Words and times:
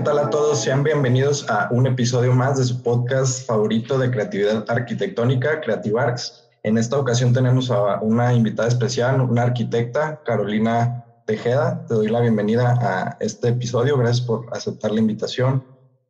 ¿qué 0.00 0.04
tal 0.04 0.18
a 0.18 0.30
todos? 0.30 0.62
Sean 0.62 0.82
bienvenidos 0.82 1.44
a 1.50 1.68
un 1.70 1.86
episodio 1.86 2.32
más 2.32 2.56
de 2.56 2.64
su 2.64 2.82
podcast 2.82 3.46
favorito 3.46 3.98
de 3.98 4.10
creatividad 4.10 4.64
arquitectónica, 4.66 5.60
Creative 5.60 6.00
Arts. 6.00 6.48
En 6.62 6.78
esta 6.78 6.98
ocasión 6.98 7.34
tenemos 7.34 7.70
a 7.70 8.00
una 8.00 8.32
invitada 8.32 8.66
especial, 8.66 9.20
una 9.20 9.42
arquitecta, 9.42 10.22
Carolina 10.24 11.04
Tejeda. 11.26 11.84
Te 11.86 11.92
doy 11.92 12.08
la 12.08 12.20
bienvenida 12.20 12.78
a 12.80 13.18
este 13.20 13.48
episodio. 13.48 13.98
Gracias 13.98 14.26
por 14.26 14.46
aceptar 14.56 14.90
la 14.90 15.00
invitación. 15.00 15.62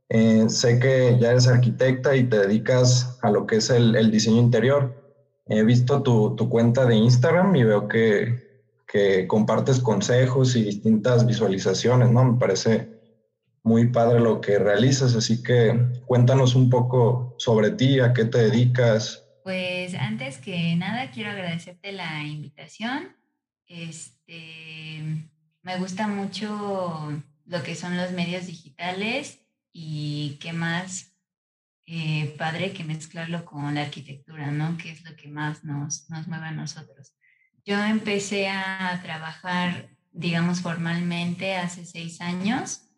Eh, 0.08 0.48
sé 0.48 0.78
que 0.78 1.18
ya 1.20 1.32
eres 1.32 1.48
arquitecta 1.48 2.14
y 2.14 2.22
te 2.22 2.38
dedicas 2.38 3.18
a 3.22 3.30
lo 3.32 3.44
que 3.44 3.56
es 3.56 3.70
el, 3.70 4.08
diseño 4.12 4.38
interior. 4.38 4.94
He 5.46 5.64
visto 5.64 6.00
tu, 6.02 6.36
tu, 6.36 6.48
cuenta 6.48 6.86
de 6.86 6.94
Instagram 6.94 7.56
y 7.56 7.64
veo 7.64 7.88
que, 7.88 8.62
que 8.86 9.26
compartes 9.26 9.80
consejos 9.80 10.54
y 10.54 10.62
distintas 10.62 11.26
visualizaciones, 11.26 12.12
¿no? 12.12 12.22
Me 12.22 12.38
parece 12.38 12.99
muy 13.62 13.88
padre 13.88 14.20
lo 14.20 14.40
que 14.40 14.58
realizas, 14.58 15.14
así 15.14 15.42
que 15.42 15.78
cuéntanos 16.06 16.54
un 16.54 16.70
poco 16.70 17.34
sobre 17.38 17.70
ti, 17.70 18.00
a 18.00 18.12
qué 18.12 18.24
te 18.24 18.38
dedicas. 18.38 19.24
Pues 19.44 19.94
antes 19.94 20.38
que 20.38 20.76
nada 20.76 21.10
quiero 21.10 21.30
agradecerte 21.30 21.92
la 21.92 22.22
invitación. 22.24 23.16
Este, 23.66 25.28
me 25.62 25.78
gusta 25.78 26.08
mucho 26.08 27.22
lo 27.44 27.62
que 27.62 27.74
son 27.74 27.96
los 27.96 28.12
medios 28.12 28.46
digitales 28.46 29.40
y 29.72 30.38
qué 30.40 30.52
más 30.52 31.12
eh, 31.86 32.34
padre 32.38 32.72
que 32.72 32.84
mezclarlo 32.84 33.44
con 33.44 33.74
la 33.74 33.82
arquitectura, 33.82 34.50
¿no? 34.50 34.76
Que 34.76 34.92
es 34.92 35.02
lo 35.02 35.14
que 35.16 35.28
más 35.28 35.64
nos, 35.64 36.08
nos 36.08 36.26
mueve 36.28 36.46
a 36.46 36.52
nosotros. 36.52 37.14
Yo 37.64 37.82
empecé 37.82 38.48
a 38.48 39.00
trabajar, 39.02 39.90
digamos, 40.12 40.60
formalmente 40.60 41.56
hace 41.56 41.84
seis 41.84 42.20
años 42.20 42.89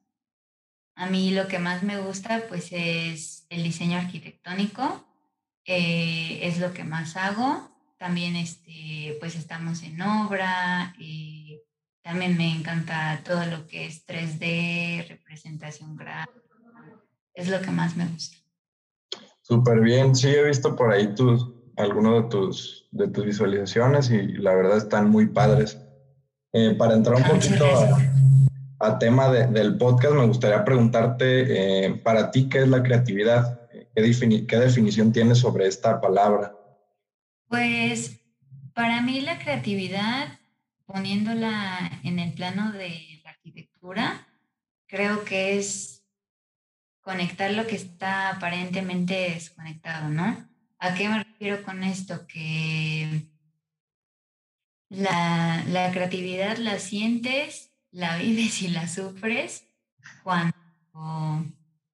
a 0.95 1.07
mí 1.07 1.31
lo 1.31 1.49
que 1.49 1.59
más 1.59 1.83
me 1.83 1.99
gusta 1.99 2.43
pues 2.49 2.69
es 2.71 3.47
el 3.49 3.63
diseño 3.63 3.99
arquitectónico, 3.99 5.05
eh, 5.65 6.41
es 6.43 6.59
lo 6.59 6.73
que 6.73 6.85
más 6.85 7.17
hago. 7.17 7.71
También 7.99 8.35
este, 8.35 9.17
pues 9.21 9.37
estamos 9.37 9.83
en 9.85 10.03
obra, 10.03 10.93
y 10.99 11.61
también 12.03 12.37
me 12.37 12.53
encanta 12.53 13.21
todo 13.25 13.47
lo 13.47 13.67
que 13.69 13.87
es 13.87 14.05
3D, 14.07 15.07
representación 15.09 15.97
gráfica, 15.97 16.41
es 17.33 17.49
lo 17.49 17.61
que 17.61 17.71
más 17.71 17.97
me 17.97 18.07
gusta. 18.07 18.39
Súper 19.41 19.81
bien, 19.81 20.17
sí 20.17 20.29
he 20.29 20.43
visto 20.43 20.75
por 20.75 20.93
ahí 20.93 21.15
tus, 21.15 21.49
algunos 21.77 22.25
de 22.25 22.29
tus, 22.29 22.89
de 22.91 23.09
tus 23.09 23.25
visualizaciones 23.25 24.11
y 24.11 24.21
la 24.33 24.55
verdad 24.55 24.79
están 24.79 25.09
muy 25.09 25.27
padres. 25.27 25.79
Eh, 26.53 26.75
para 26.75 26.95
entrar 26.95 27.17
un 27.17 27.25
poquito 27.25 27.65
a 27.65 27.99
tema 28.99 29.31
del 29.31 29.77
podcast, 29.77 30.15
me 30.15 30.27
gustaría 30.27 30.65
preguntarte, 30.65 31.87
eh, 31.87 31.95
para 31.95 32.31
ti, 32.31 32.49
¿qué 32.49 32.59
es 32.59 32.69
la 32.69 32.83
creatividad? 32.83 33.69
¿Qué, 33.95 34.47
¿Qué 34.47 34.57
definición 34.57 35.13
tienes 35.13 35.39
sobre 35.39 35.67
esta 35.67 36.01
palabra? 36.01 36.55
Pues 37.49 38.21
para 38.75 39.01
mí 39.03 39.21
la 39.21 39.39
creatividad, 39.39 40.39
poniéndola 40.87 42.01
en 42.03 42.19
el 42.19 42.33
plano 42.33 42.73
de 42.73 43.21
la 43.25 43.31
arquitectura, 43.31 44.27
creo 44.87 45.25
que 45.25 45.59
es 45.59 46.05
conectar 47.03 47.51
lo 47.53 47.67
que 47.67 47.77
está 47.77 48.31
aparentemente 48.31 49.33
desconectado, 49.35 50.09
¿no? 50.09 50.49
¿A 50.79 50.95
qué 50.95 51.09
me 51.09 51.23
refiero 51.23 51.63
con 51.63 51.85
esto? 51.85 52.27
Que 52.27 53.27
la, 54.89 55.63
la 55.69 55.93
creatividad 55.93 56.57
la 56.59 56.79
sientes 56.79 57.72
la 57.93 58.17
vives 58.17 58.63
y 58.63 58.69
la 58.69 58.89
sufres 58.89 59.65
cuando, 60.25 60.57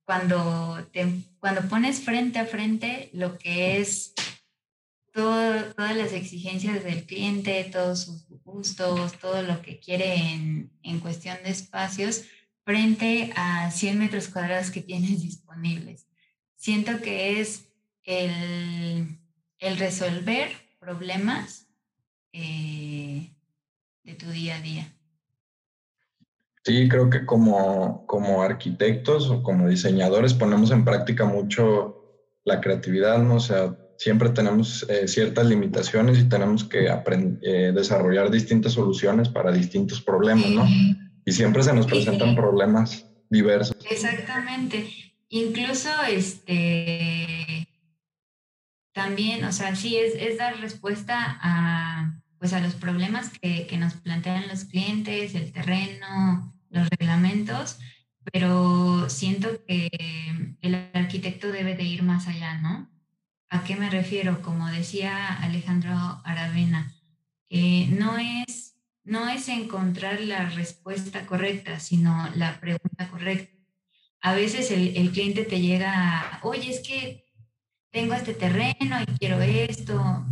cuando, 0.04 0.88
te, 0.92 1.06
cuando 1.41 1.69
pones 1.69 2.00
frente 2.00 2.38
a 2.38 2.47
frente 2.47 3.10
lo 3.12 3.36
que 3.36 3.81
es 3.81 4.14
todo, 5.12 5.75
todas 5.75 5.97
las 5.97 6.12
exigencias 6.12 6.82
del 6.84 7.04
cliente, 7.04 7.64
todos 7.64 8.04
sus 8.04 8.28
gustos, 8.44 9.19
todo 9.19 9.42
lo 9.42 9.60
que 9.60 9.81
quiere 9.81 10.14
en, 10.32 10.70
en 10.82 11.00
cuestión 11.00 11.37
de 11.42 11.50
espacios 11.50 12.25
frente 12.64 13.32
a 13.34 13.70
100 13.70 13.98
metros 13.98 14.28
cuadrados 14.28 14.70
que 14.70 14.81
tienes 14.81 15.22
disponibles. 15.22 16.06
Siento 16.54 17.00
que 17.00 17.41
es 17.41 17.69
el, 18.04 19.19
el 19.58 19.76
resolver 19.78 20.50
problemas 20.78 21.66
eh, 22.32 23.34
de 24.04 24.14
tu 24.14 24.31
día 24.31 24.56
a 24.56 24.60
día. 24.60 24.97
Sí, 26.64 26.88
creo 26.88 27.08
que 27.08 27.24
como, 27.24 28.04
como 28.06 28.42
arquitectos 28.42 29.30
o 29.30 29.42
como 29.42 29.69
diseñadores 29.69 30.34
ponemos 30.34 30.70
en 30.70 30.84
práctica 30.84 31.24
mucho 31.24 31.98
la 32.44 32.60
creatividad, 32.60 33.22
¿no? 33.22 33.36
O 33.36 33.41
sea, 33.41 33.76
siempre 33.98 34.30
tenemos 34.30 34.86
eh, 34.88 35.08
ciertas 35.08 35.46
limitaciones 35.46 36.19
y 36.19 36.28
tenemos 36.28 36.64
que 36.64 36.88
eh, 36.88 37.72
desarrollar 37.74 38.30
distintas 38.30 38.72
soluciones 38.72 39.28
para 39.28 39.52
distintos 39.52 40.00
problemas, 40.00 40.50
¿no? 40.50 40.66
Y 41.24 41.32
siempre 41.32 41.62
se 41.62 41.74
nos 41.74 41.86
presentan 41.86 42.34
problemas 42.34 43.06
diversos. 43.28 43.76
Exactamente. 43.90 44.88
Incluso 45.28 45.90
este 46.08 47.66
también, 48.92 49.44
o 49.44 49.52
sea, 49.52 49.76
sí 49.76 49.96
es, 49.96 50.14
es 50.14 50.38
dar 50.38 50.58
respuesta 50.60 51.38
a 51.40 52.20
pues 52.38 52.53
a 52.53 52.60
los 52.60 52.75
problemas 52.75 53.31
que, 53.31 53.66
que 53.66 53.78
nos 53.78 53.94
plantean 53.94 54.49
los 54.49 54.65
clientes, 54.65 55.34
el 55.34 55.53
terreno, 55.53 56.54
los 56.71 56.88
reglamentos, 56.91 57.78
pero 58.32 59.09
siento 59.09 59.65
que 59.66 59.88
el 60.60 60.75
arquitecto 60.94 61.50
debe 61.50 61.75
de 61.75 61.84
ir 61.84 62.03
más 62.03 62.28
allá, 62.28 62.59
¿no? 62.59 62.91
¿A 63.50 63.65
qué 63.65 63.76
me 63.76 63.88
refiero? 63.88 64.43
Como 64.43 64.69
decía 64.69 65.34
Alejandro 65.34 65.94
Aravena, 66.25 66.93
no, 67.50 68.19
es, 68.19 68.76
no 69.05 69.28
es 69.28 69.49
encontrar 69.49 70.20
la 70.20 70.50
respuesta 70.50 71.25
correcta, 71.26 71.81
sino 71.81 72.28
la 72.34 72.60
pregunta 72.60 73.09
correcta. 73.09 73.56
A 74.20 74.34
veces 74.34 74.70
el, 74.70 74.97
el 74.97 75.12
cliente 75.12 75.44
te 75.44 75.60
llega, 75.60 76.41
oye, 76.43 76.70
es 76.70 76.87
que 76.87 77.25
tengo 77.91 78.15
este 78.15 78.34
terreno 78.34 79.00
y 79.00 79.19
quiero 79.19 79.41
esto, 79.41 80.26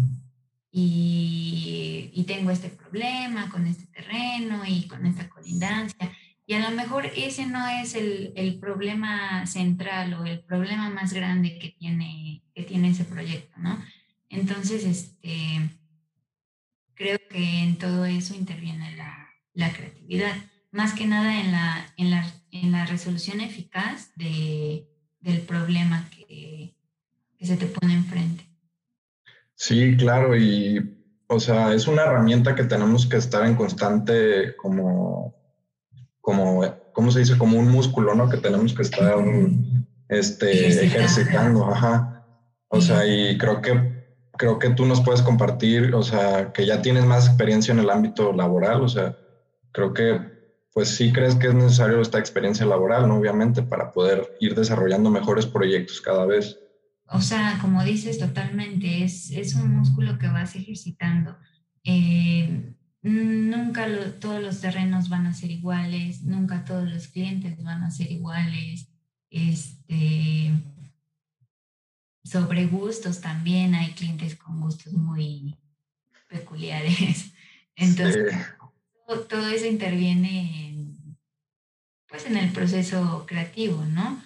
y, 0.78 2.10
y, 2.12 2.24
tengo 2.24 2.50
este 2.50 2.68
problema 2.68 3.48
con 3.48 3.66
este 3.66 3.86
terreno 3.86 4.62
y 4.66 4.86
con 4.86 5.06
esta 5.06 5.26
colindancia. 5.26 6.12
Y 6.44 6.52
a 6.52 6.68
lo 6.68 6.76
mejor 6.76 7.06
ese 7.16 7.46
no 7.46 7.66
es 7.66 7.94
el, 7.94 8.34
el, 8.36 8.58
problema 8.58 9.46
central 9.46 10.12
o 10.12 10.26
el 10.26 10.40
problema 10.40 10.90
más 10.90 11.14
grande 11.14 11.58
que 11.58 11.70
tiene, 11.70 12.42
que 12.54 12.62
tiene 12.62 12.90
ese 12.90 13.06
proyecto, 13.06 13.58
¿no? 13.58 13.82
Entonces, 14.28 14.84
este, 14.84 15.70
creo 16.92 17.20
que 17.30 17.62
en 17.62 17.76
todo 17.76 18.04
eso 18.04 18.34
interviene 18.34 18.94
la, 18.96 19.30
la 19.54 19.72
creatividad, 19.72 20.36
más 20.72 20.92
que 20.92 21.06
nada 21.06 21.40
en 21.40 21.52
la, 21.52 21.94
en 21.96 22.10
la, 22.10 22.30
en 22.50 22.70
la 22.70 22.84
resolución 22.84 23.40
eficaz 23.40 24.12
de, 24.16 24.86
del 25.20 25.40
problema 25.40 26.06
que, 26.10 26.76
que 27.38 27.46
se 27.46 27.56
te 27.56 27.64
pone 27.64 27.94
enfrente. 27.94 28.55
Sí, 29.56 29.96
claro, 29.96 30.36
y 30.36 30.92
o 31.28 31.40
sea, 31.40 31.74
es 31.74 31.88
una 31.88 32.02
herramienta 32.02 32.54
que 32.54 32.64
tenemos 32.64 33.06
que 33.06 33.16
estar 33.16 33.44
en 33.44 33.56
constante 33.56 34.54
como 34.56 35.36
como, 36.26 36.64
¿cómo 36.92 37.12
se 37.12 37.20
dice? 37.20 37.38
Como 37.38 37.56
un 37.56 37.70
músculo, 37.70 38.16
¿no? 38.16 38.28
Que 38.28 38.38
tenemos 38.38 38.74
que 38.74 38.82
estar 38.82 39.14
este, 40.08 40.84
ejercitando, 40.84 41.64
ajá. 41.70 42.26
O 42.66 42.80
sea, 42.80 43.06
y 43.06 43.38
creo 43.38 43.62
que, 43.62 44.04
creo 44.36 44.58
que 44.58 44.70
tú 44.70 44.86
nos 44.86 45.00
puedes 45.02 45.22
compartir, 45.22 45.94
o 45.94 46.02
sea, 46.02 46.52
que 46.52 46.66
ya 46.66 46.82
tienes 46.82 47.04
más 47.04 47.28
experiencia 47.28 47.70
en 47.70 47.78
el 47.78 47.90
ámbito 47.90 48.32
laboral, 48.32 48.82
o 48.82 48.88
sea, 48.88 49.16
creo 49.70 49.94
que, 49.94 50.20
pues 50.74 50.88
sí 50.88 51.12
crees 51.12 51.36
que 51.36 51.46
es 51.46 51.54
necesario 51.54 52.00
esta 52.00 52.18
experiencia 52.18 52.66
laboral, 52.66 53.06
¿no? 53.06 53.18
Obviamente, 53.18 53.62
para 53.62 53.92
poder 53.92 54.36
ir 54.40 54.56
desarrollando 54.56 55.10
mejores 55.10 55.46
proyectos 55.46 56.00
cada 56.00 56.26
vez. 56.26 56.58
O 57.08 57.20
sea, 57.20 57.58
como 57.60 57.84
dices, 57.84 58.18
totalmente, 58.18 59.04
es, 59.04 59.30
es 59.30 59.54
un 59.54 59.76
músculo 59.76 60.18
que 60.18 60.28
vas 60.28 60.56
ejercitando. 60.56 61.36
Eh, 61.84 62.74
nunca 63.02 63.86
todos 64.18 64.42
los 64.42 64.60
terrenos 64.60 65.08
van 65.08 65.26
a 65.26 65.34
ser 65.34 65.50
iguales, 65.50 66.22
nunca 66.22 66.64
todos 66.64 66.88
los 66.88 67.06
clientes 67.08 67.62
van 67.62 67.84
a 67.84 67.90
ser 67.90 68.10
iguales. 68.10 68.88
Este, 69.30 70.52
sobre 72.24 72.66
gustos 72.66 73.20
también 73.20 73.74
hay 73.74 73.92
clientes 73.92 74.34
con 74.34 74.60
gustos 74.60 74.92
muy 74.92 75.56
peculiares. 76.28 77.32
Entonces, 77.76 78.34
todo, 79.28 79.48
eso 79.48 79.66
interviene 79.66 80.68
en, 80.68 81.18
pues 82.08 82.26
en 82.26 82.36
el 82.36 82.50
proceso 82.50 83.24
creativo, 83.26 83.84
¿no? 83.84 84.20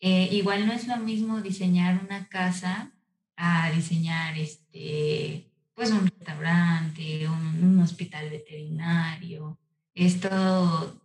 Eh, 0.00 0.28
igual 0.32 0.66
no 0.66 0.72
es 0.72 0.86
lo 0.86 0.96
mismo 0.98 1.40
diseñar 1.40 2.00
una 2.04 2.28
casa 2.28 2.92
a 3.36 3.70
diseñar 3.70 4.38
este 4.38 5.50
pues 5.76 5.90
un 5.90 6.06
restaurante, 6.06 7.28
un, 7.28 7.78
hospital 7.80 8.30
veterinario. 8.30 9.58
Es 9.94 10.18
todo, 10.20 11.00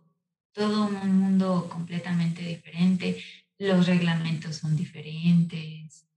todo 0.52 0.86
un 0.86 1.20
mundo 1.20 1.68
completamente 1.70 2.42
diferente, 2.42 3.22
los 3.58 3.86
reglamentos 3.86 4.56
son 4.56 4.74
diferentes. 4.76 6.08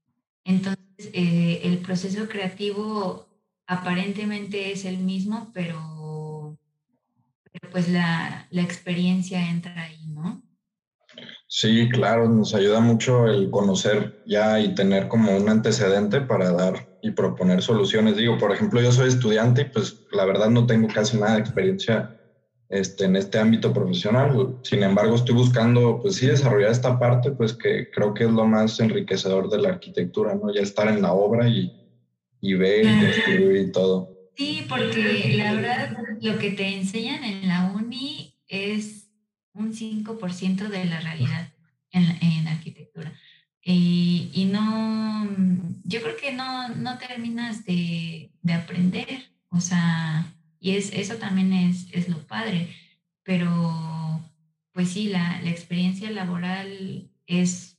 Entonces, 0.45 1.09
eh, 1.13 1.61
el 1.65 1.79
proceso 1.79 2.27
creativo 2.29 3.27
aparentemente 3.67 4.71
es 4.71 4.85
el 4.85 4.99
mismo, 4.99 5.51
pero, 5.53 6.57
pero 7.51 7.69
pues 7.71 7.89
la, 7.89 8.47
la 8.51 8.61
experiencia 8.61 9.49
entra 9.49 9.83
ahí, 9.83 10.07
¿no? 10.07 10.44
Sí, 11.57 11.87
claro, 11.87 12.27
nos 12.27 12.53
ayuda 12.53 12.81
mucho 12.81 13.27
el 13.27 13.49
conocer 13.49 14.21
ya 14.25 14.59
y 14.59 14.75
tener 14.75 15.07
como 15.07 15.37
un 15.37 15.47
antecedente 15.47 16.19
para 16.19 16.51
dar 16.51 16.99
y 17.01 17.11
proponer 17.11 17.61
soluciones. 17.61 18.17
Digo, 18.17 18.37
por 18.37 18.51
ejemplo, 18.51 18.81
yo 18.81 18.91
soy 18.91 19.07
estudiante 19.07 19.61
y 19.61 19.65
pues 19.69 20.01
la 20.11 20.25
verdad 20.25 20.49
no 20.49 20.65
tengo 20.65 20.89
casi 20.89 21.15
nada 21.15 21.35
de 21.35 21.39
experiencia 21.39 22.19
este, 22.67 23.05
en 23.05 23.15
este 23.15 23.39
ámbito 23.39 23.71
profesional. 23.71 24.57
Sin 24.63 24.83
embargo, 24.83 25.15
estoy 25.15 25.33
buscando, 25.33 26.01
pues 26.01 26.15
sí, 26.15 26.27
desarrollar 26.27 26.71
esta 26.71 26.99
parte, 26.99 27.31
pues 27.31 27.53
que 27.53 27.89
creo 27.89 28.13
que 28.13 28.25
es 28.25 28.31
lo 28.31 28.45
más 28.45 28.77
enriquecedor 28.81 29.49
de 29.49 29.61
la 29.61 29.69
arquitectura, 29.69 30.35
¿no? 30.35 30.53
Ya 30.53 30.59
estar 30.59 30.89
en 30.89 31.01
la 31.01 31.13
obra 31.13 31.47
y, 31.47 31.71
y 32.41 32.53
ver 32.55 32.83
y 32.83 32.99
descubrir 32.99 33.55
y 33.61 33.71
todo. 33.71 34.09
Sí, 34.35 34.65
porque 34.67 35.35
la 35.37 35.53
verdad 35.53 35.97
lo 36.19 36.37
que 36.37 36.51
te 36.51 36.75
enseñan 36.75 37.23
en 37.23 37.47
la 37.47 37.71
uni 37.73 38.33
es 38.49 39.04
un 39.55 39.73
5% 39.73 40.69
de 40.69 40.85
la 40.85 40.99
realidad 40.99 41.51
en, 41.91 42.47
arquitectura. 42.47 43.13
Y, 43.63 44.29
y, 44.33 44.45
no, 44.45 45.27
yo 45.83 46.01
creo 46.01 46.17
que 46.17 46.33
no, 46.33 46.69
no 46.69 46.97
terminas 46.97 47.65
de, 47.65 48.29
de, 48.43 48.53
aprender, 48.53 49.31
o 49.49 49.59
sea, 49.59 50.31
y 50.59 50.71
es, 50.71 50.91
eso 50.93 51.15
también 51.15 51.53
es, 51.53 51.87
es 51.91 52.09
lo 52.09 52.19
padre, 52.27 52.75
pero 53.23 54.21
pues 54.71 54.89
sí, 54.91 55.07
la, 55.07 55.41
la 55.41 55.49
experiencia 55.49 56.11
laboral 56.11 57.09
es, 57.25 57.77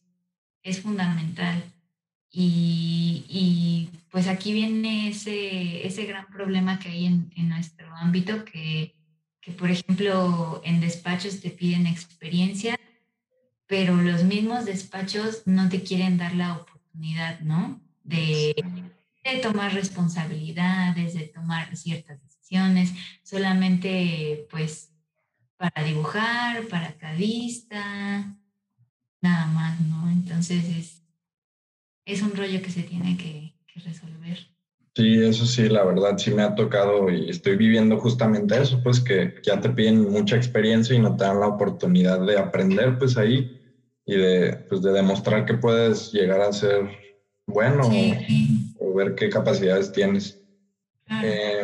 es 0.62 0.80
fundamental. 0.80 1.62
Y, 2.30 3.24
y, 3.28 3.90
pues 4.10 4.28
aquí 4.28 4.52
viene 4.52 5.08
ese, 5.08 5.86
ese 5.86 6.06
gran 6.06 6.26
problema 6.26 6.78
que 6.78 6.88
hay 6.88 7.06
en, 7.06 7.30
en 7.36 7.48
nuestro 7.50 7.94
ámbito, 7.96 8.44
que 8.44 8.95
que 9.46 9.52
por 9.52 9.70
ejemplo 9.70 10.60
en 10.64 10.80
despachos 10.80 11.40
te 11.40 11.50
piden 11.50 11.86
experiencia, 11.86 12.76
pero 13.68 13.94
los 13.94 14.24
mismos 14.24 14.64
despachos 14.64 15.46
no 15.46 15.68
te 15.68 15.84
quieren 15.84 16.18
dar 16.18 16.34
la 16.34 16.56
oportunidad, 16.56 17.38
¿no? 17.40 17.80
De, 18.02 18.56
tomar 19.42 19.72
responsabilidades, 19.72 21.14
de 21.14 21.28
tomar 21.28 21.76
ciertas 21.76 22.20
decisiones, 22.20 22.92
solamente 23.22 24.48
pues 24.50 24.90
para 25.56 25.84
dibujar, 25.84 26.66
para 26.66 26.96
cadista, 26.96 28.36
nada 29.20 29.46
más, 29.46 29.80
¿no? 29.80 30.10
Entonces 30.10 30.64
es, 30.64 31.02
es 32.04 32.20
un 32.20 32.34
rollo 32.34 32.60
que 32.62 32.70
se 32.72 32.82
tiene 32.82 33.16
que 33.16 33.54
resolver. 33.76 34.55
Sí, 34.96 35.22
eso 35.22 35.44
sí, 35.44 35.68
la 35.68 35.84
verdad 35.84 36.16
sí 36.16 36.30
me 36.30 36.42
ha 36.42 36.54
tocado 36.54 37.10
y 37.10 37.28
estoy 37.28 37.54
viviendo 37.56 37.98
justamente 37.98 38.58
eso, 38.58 38.80
pues 38.82 38.98
que 38.98 39.34
ya 39.42 39.60
te 39.60 39.68
piden 39.68 40.10
mucha 40.10 40.36
experiencia 40.36 40.96
y 40.96 41.00
no 41.00 41.14
te 41.14 41.24
dan 41.24 41.38
la 41.38 41.48
oportunidad 41.48 42.24
de 42.24 42.38
aprender 42.38 42.96
pues 42.98 43.18
ahí 43.18 43.60
y 44.06 44.16
de, 44.16 44.56
pues, 44.70 44.80
de 44.80 44.92
demostrar 44.92 45.44
que 45.44 45.52
puedes 45.52 46.12
llegar 46.12 46.40
a 46.40 46.50
ser 46.50 46.88
bueno 47.46 47.82
o, 48.80 48.94
ver 48.94 49.14
qué 49.14 49.28
capacidades 49.28 49.92
tienes. 49.92 50.40
Eh, 51.22 51.62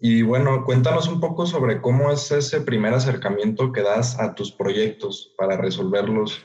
y 0.00 0.22
bueno, 0.22 0.64
cuéntanos 0.64 1.06
un 1.06 1.20
poco 1.20 1.46
sobre 1.46 1.80
cómo 1.80 2.10
es 2.10 2.32
ese 2.32 2.62
primer 2.62 2.94
acercamiento 2.94 3.70
que 3.70 3.82
das 3.82 4.18
a 4.18 4.34
tus 4.34 4.50
proyectos 4.50 5.32
para 5.38 5.56
resolverlos, 5.56 6.44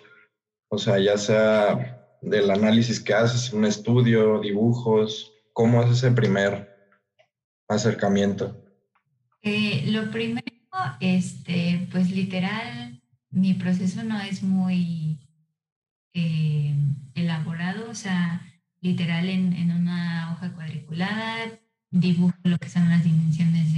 o 0.69 0.77
sea, 0.77 0.99
ya 0.99 1.17
sea 1.17 2.19
del 2.21 2.51
análisis 2.51 2.99
que 2.99 3.15
haces, 3.15 3.51
un 3.53 3.65
estudio, 3.65 4.39
dibujos, 4.39 5.33
¿Cómo 5.57 5.81
es 5.81 5.89
ese 5.89 6.11
primer 6.11 6.69
acercamiento? 7.67 8.63
Eh, 9.41 9.85
lo 9.87 10.11
primero, 10.11 10.45
este, 10.99 11.87
pues 11.91 12.11
literal, 12.11 13.01
mi 13.31 13.55
proceso 13.55 14.03
no 14.03 14.21
es 14.21 14.43
muy 14.43 15.17
eh, 16.13 16.75
elaborado, 17.15 17.89
o 17.89 17.95
sea, 17.95 18.39
literal 18.81 19.29
en, 19.29 19.71
una 19.71 20.31
hoja 20.33 20.53
cuadriculada, 20.53 21.59
dibujo 21.89 22.37
lo 22.43 22.59
que 22.59 22.69
son 22.69 22.87
las 22.89 23.03
dimensiones 23.03 23.73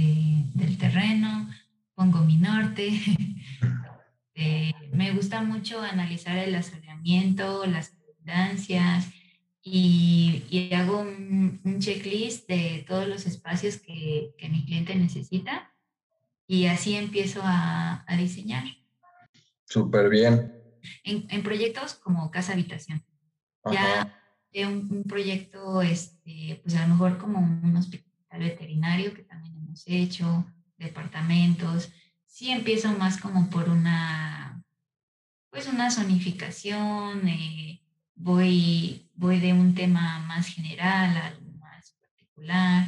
del 0.52 0.76
terreno, 0.76 1.48
pongo 1.94 2.20
mi 2.20 2.36
norte. 2.36 2.92
Eh, 4.42 4.72
me 4.94 5.10
gusta 5.12 5.42
mucho 5.42 5.82
analizar 5.82 6.38
el 6.38 6.54
asoleamiento, 6.54 7.66
las 7.66 7.92
distancias, 8.00 9.10
y, 9.62 10.70
hago 10.74 11.00
un, 11.00 11.78
checklist 11.78 12.48
de 12.48 12.84
todos 12.86 13.06
los 13.08 13.26
espacios 13.26 13.78
que, 13.78 14.34
que, 14.38 14.48
mi 14.48 14.64
cliente 14.64 14.94
necesita 14.94 15.72
y 16.46 16.66
así 16.66 16.96
empiezo 16.96 17.40
a, 17.42 18.04
a 18.06 18.16
diseñar. 18.16 18.64
Súper 19.64 20.08
bien. 20.08 20.52
En, 21.04 21.26
en, 21.30 21.42
proyectos 21.42 21.94
como 21.94 22.30
casa 22.30 22.52
habitación. 22.52 23.04
Ya 23.70 24.16
de 24.52 24.66
un, 24.66 24.88
un, 24.90 25.04
proyecto, 25.04 25.82
este, 25.82 26.60
pues 26.62 26.74
a 26.76 26.82
lo 26.82 26.94
mejor 26.94 27.18
como 27.18 27.38
un 27.38 27.76
hospital 27.76 28.40
veterinario 28.40 29.14
que 29.14 29.22
también 29.22 29.56
hemos 29.56 29.82
hecho, 29.86 30.46
departamentos. 30.78 31.92
Sí 32.26 32.50
empiezo 32.50 32.90
más 32.92 33.20
como 33.20 33.50
por 33.50 33.68
una, 33.68 34.64
pues 35.50 35.68
una 35.68 35.90
zonificación, 35.90 37.28
eh, 37.28 37.79
voy, 38.20 39.10
voy 39.14 39.40
de 39.40 39.52
un 39.52 39.74
tema 39.74 40.18
más 40.26 40.46
general 40.46 41.16
a 41.16 41.26
algo 41.26 41.50
más 41.58 41.92
particular, 42.00 42.86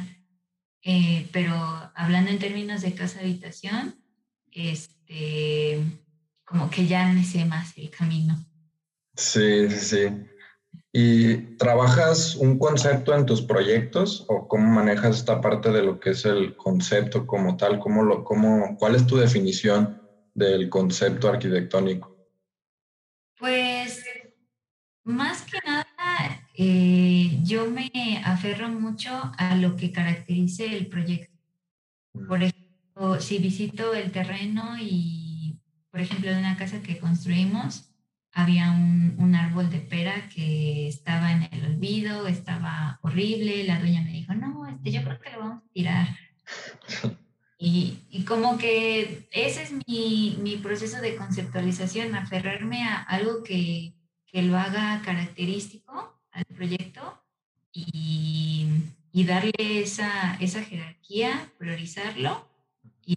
eh, 0.83 1.27
pero 1.31 1.55
hablando 1.95 2.31
en 2.31 2.39
términos 2.39 2.81
de 2.81 2.93
casa-habitación, 2.93 3.95
este, 4.51 5.83
como 6.45 6.69
que 6.69 6.85
ya 6.85 7.07
me 7.07 7.23
sé 7.23 7.45
más 7.45 7.77
el 7.77 7.89
camino. 7.89 8.37
Sí, 9.15 9.69
sí, 9.69 9.79
sí. 9.79 10.07
¿Y 10.91 11.55
trabajas 11.57 12.35
un 12.35 12.59
concepto 12.59 13.15
en 13.15 13.25
tus 13.25 13.41
proyectos 13.41 14.25
o 14.27 14.47
cómo 14.47 14.69
manejas 14.69 15.17
esta 15.17 15.41
parte 15.41 15.71
de 15.71 15.81
lo 15.81 15.99
que 15.99 16.11
es 16.11 16.25
el 16.25 16.55
concepto 16.55 17.25
como 17.25 17.57
tal? 17.57 17.79
¿Cómo 17.79 18.03
lo, 18.03 18.23
cómo, 18.23 18.77
¿Cuál 18.77 18.95
es 18.95 19.07
tu 19.07 19.17
definición 19.17 20.01
del 20.35 20.69
concepto 20.69 21.29
arquitectónico? 21.29 22.15
Pues 23.39 23.92
más 25.03 25.43
que 25.43 25.57
nada, 25.65 25.85
eh, 26.55 27.39
yo 27.43 27.69
me 27.69 28.21
aferro 28.23 28.69
mucho 28.69 29.09
a 29.37 29.55
lo 29.55 29.75
que 29.75 29.91
caracterice 29.91 30.77
el 30.77 30.87
proyecto. 30.87 31.33
Mm. 32.13 32.27
Por 32.27 32.43
ejemplo, 32.43 33.19
si 33.19 33.39
visito 33.39 33.93
el 33.93 34.11
terreno 34.11 34.75
y, 34.79 35.59
por 35.91 35.99
ejemplo, 35.99 36.31
en 36.31 36.39
una 36.39 36.57
casa 36.57 36.81
que 36.81 36.99
construimos, 36.99 37.89
había 38.31 38.71
un, 38.71 39.35
árbol 39.35 39.69
de 39.69 39.79
pera 39.79 40.29
que 40.29 40.87
estaba 40.87 41.31
en 41.31 41.49
el 41.51 41.65
olvido, 41.65 42.27
estaba 42.27 42.99
horrible, 43.01 43.63
la 43.63 43.79
dueña 43.79 44.01
me 44.01 44.11
dijo, 44.11 44.33
no, 44.33 44.67
este, 44.67 44.91
yo 44.91 45.03
creo 45.03 45.19
que 45.19 45.31
lo 45.31 45.39
vamos 45.39 45.63
a 45.63 45.73
tirar. 45.73 46.07
Y, 47.65 47.99
y 48.09 48.25
como 48.25 48.57
que 48.57 49.29
ese 49.31 49.63
es 49.63 49.71
mi, 49.87 50.37
mi 50.41 50.57
proceso 50.57 50.99
de 50.99 51.15
conceptualización, 51.15 52.13
aferrarme 52.13 52.83
a 52.83 52.97
algo 52.97 53.41
que, 53.41 53.93
que 54.33 54.41
lo 54.41 54.57
haga 54.57 54.99
característico 55.05 56.19
al 56.31 56.45
proyecto 56.45 57.23
y, 57.71 58.67
y 59.11 59.25
darle 59.25 59.53
esa, 59.59 60.35
esa, 60.39 60.63
jerarquía, 60.63 61.51
priorizarlo 61.59 62.49
y, 63.05 63.15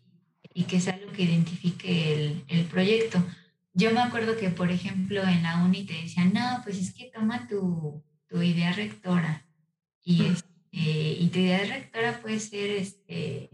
y, 0.53 0.65
que 0.65 0.79
sea 0.79 0.99
lo 0.99 1.11
que 1.13 1.23
identifique 1.23 2.13
el, 2.13 2.45
el, 2.49 2.67
proyecto. 2.67 3.25
Yo 3.73 3.93
me 3.93 4.01
acuerdo 4.01 4.37
que, 4.37 4.51
por 4.51 4.71
ejemplo, 4.71 5.23
en 5.23 5.43
la 5.43 5.65
uni 5.65 5.85
te 5.85 5.95
decían, 5.95 6.35
no, 6.35 6.61
pues 6.65 6.77
es 6.77 6.93
que 6.93 7.07
toma 7.07 7.49
tu, 7.49 8.05
tu 8.29 8.43
idea 8.43 8.75
rectora 8.75 9.47
y, 10.03 10.23
este, 10.27 10.53
y 10.73 11.31
tu 11.33 11.39
idea 11.39 11.65
rectora 11.65 12.21
puede 12.21 12.41
ser 12.41 12.71
este, 12.73 13.49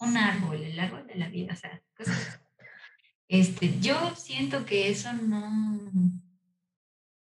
un 0.00 0.16
árbol, 0.16 0.60
el 0.60 0.78
árbol 0.80 1.06
de 1.06 1.14
la 1.14 1.28
vida, 1.28 1.52
o 1.52 1.56
sea, 1.56 1.80
cosas. 1.96 2.40
Este, 3.28 3.78
yo 3.80 4.12
siento 4.16 4.66
que 4.66 4.90
eso 4.90 5.12
no, 5.12 5.88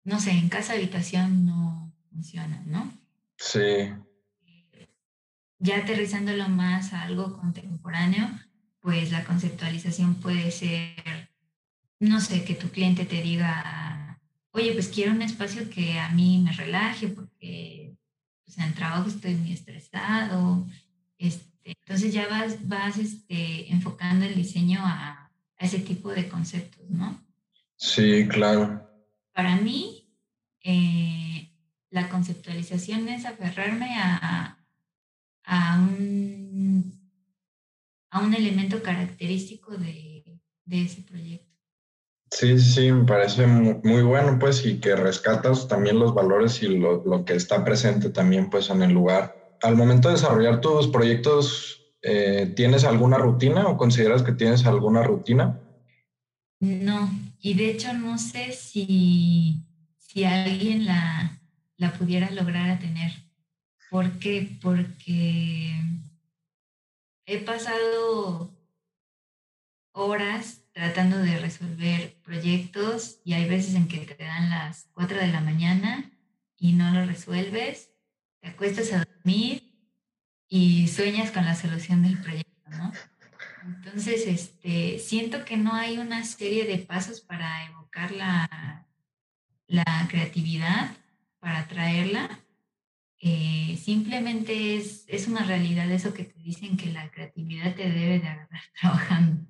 no 0.05 0.21
sé, 0.21 0.33
en 0.33 0.49
casa 0.49 0.75
habitación 0.75 1.47
no 1.47 1.93
funciona, 2.11 2.63
¿no? 2.67 2.93
Sí. 3.37 3.91
Ya 5.59 5.79
aterrizándolo 5.79 6.49
más 6.49 6.93
a 6.93 7.03
algo 7.03 7.39
contemporáneo, 7.39 8.29
pues 8.81 9.11
la 9.11 9.25
conceptualización 9.25 10.17
puede 10.17 10.51
ser, 10.51 11.31
no 12.01 12.21
sé, 12.21 12.45
que 12.45 12.55
tu 12.55 12.69
cliente 12.69 13.07
te 13.07 13.23
diga, 13.23 14.21
oye, 14.51 14.73
pues 14.73 14.89
quiero 14.89 15.13
un 15.13 15.23
espacio 15.23 15.71
que 15.71 15.99
a 15.99 16.11
mí 16.11 16.39
me 16.39 16.53
relaje 16.53 17.09
porque 17.09 17.97
pues, 18.45 18.59
en 18.59 18.65
el 18.65 18.75
trabajo 18.75 19.09
estoy 19.09 19.35
muy 19.37 19.53
estresado. 19.53 20.67
Este, 21.17 21.73
entonces 21.81 22.13
ya 22.13 22.29
vas, 22.29 22.69
vas 22.69 22.99
este, 22.99 23.73
enfocando 23.73 24.27
el 24.27 24.35
diseño 24.35 24.81
a, 24.85 25.31
a 25.57 25.65
ese 25.65 25.79
tipo 25.79 26.11
de 26.11 26.29
conceptos, 26.29 26.85
¿no? 26.91 27.25
Sí, 27.77 28.29
claro. 28.29 28.94
Para 29.35 29.57
mí, 29.57 30.09
eh, 30.63 31.51
la 31.91 32.09
conceptualización 32.09 33.09
es 33.09 33.27
aferrarme 33.27 33.97
a, 33.99 34.65
a, 35.45 35.79
un, 35.79 37.11
a 38.11 38.21
un 38.21 38.35
elemento 38.35 38.83
característico 38.83 39.77
de, 39.77 40.41
de 40.65 40.83
ese 40.83 41.03
proyecto. 41.03 41.53
Sí, 42.31 42.59
sí, 42.59 42.91
me 42.91 43.05
parece 43.05 43.47
muy 43.47 44.03
bueno, 44.03 44.39
pues, 44.41 44.65
y 44.67 44.81
que 44.81 44.97
rescatas 44.97 45.69
también 45.69 46.01
los 46.01 46.15
valores 46.15 46.63
y 46.63 46.69
lo, 46.69 47.05
lo, 47.05 47.25
que 47.25 47.35
está 47.35 47.65
presente 47.65 48.11
también, 48.11 48.51
pues, 48.51 48.71
en 48.71 48.83
el 48.83 48.93
lugar. 48.93 49.37
Al 49.63 49.77
momento 49.77 50.09
de 50.09 50.15
desarrollar 50.15 50.61
tus 50.61 50.89
proyectos, 50.89 51.81
eh, 52.03 52.53
¿tienes 52.57 52.85
alguna 52.85 53.19
rutina 53.19 53.69
o 53.69 53.77
consideras 53.77 54.25
que 54.25 54.33
tienes 54.33 54.67
alguna 54.67 55.05
rutina? 55.05 55.61
No, 56.61 57.09
y 57.41 57.55
de 57.55 57.71
hecho 57.71 57.93
no 57.93 58.19
sé 58.19 58.53
si, 58.53 59.65
si 59.99 60.25
alguien 60.25 60.87
la, 60.87 61.41
la 61.77 61.93
pudiera 61.93 62.31
lograr 62.31 62.79
tener. 62.79 63.13
¿Por 63.91 64.19
qué? 64.19 64.59
Porque 64.61 65.73
he 67.27 67.39
pasado 67.39 68.55
horas 69.93 70.63
tratando 70.73 71.19
de 71.19 71.39
resolver 71.39 72.21
proyectos 72.23 73.21
y 73.25 73.35
hay 73.35 73.49
veces 73.49 73.75
en 73.77 73.87
que 73.87 73.99
te 73.99 74.25
dan 74.25 74.51
las 74.51 74.89
4 74.93 75.19
de 75.19 75.29
la 75.29 75.41
mañana 75.41 76.11
y 76.59 76.73
no 76.73 76.91
lo 76.93 77.07
resuelves, 77.07 77.91
te 78.41 78.49
acuestas 78.49 78.93
a 78.93 79.05
dormir 79.05 79.79
y 80.49 80.89
sueñas 80.89 81.31
con 81.31 81.45
la 81.45 81.55
solución 81.55 82.03
del 82.03 82.21
proyecto, 82.21 82.71
¿no? 82.71 82.93
Entonces, 83.65 84.27
este, 84.27 84.99
siento 84.99 85.45
que 85.45 85.57
no 85.57 85.75
hay 85.75 85.99
una 85.99 86.25
serie 86.25 86.67
de 86.67 86.79
pasos 86.79 87.21
para 87.21 87.67
evocar 87.67 88.13
la, 88.13 88.87
la 89.67 90.07
creatividad, 90.09 90.91
para 91.39 91.67
traerla. 91.67 92.41
Eh, 93.21 93.79
simplemente 93.83 94.77
es, 94.77 95.05
es 95.09 95.29
una 95.29 95.45
realidad 95.45 95.91
eso 95.91 96.13
que 96.13 96.25
te 96.25 96.39
dicen 96.41 96.77
que 96.77 96.93
la 96.93 97.11
creatividad 97.11 97.75
te 97.75 97.91
debe 97.91 98.19
de 98.21 98.29
agarrar 98.29 98.63
trabajando. 98.81 99.47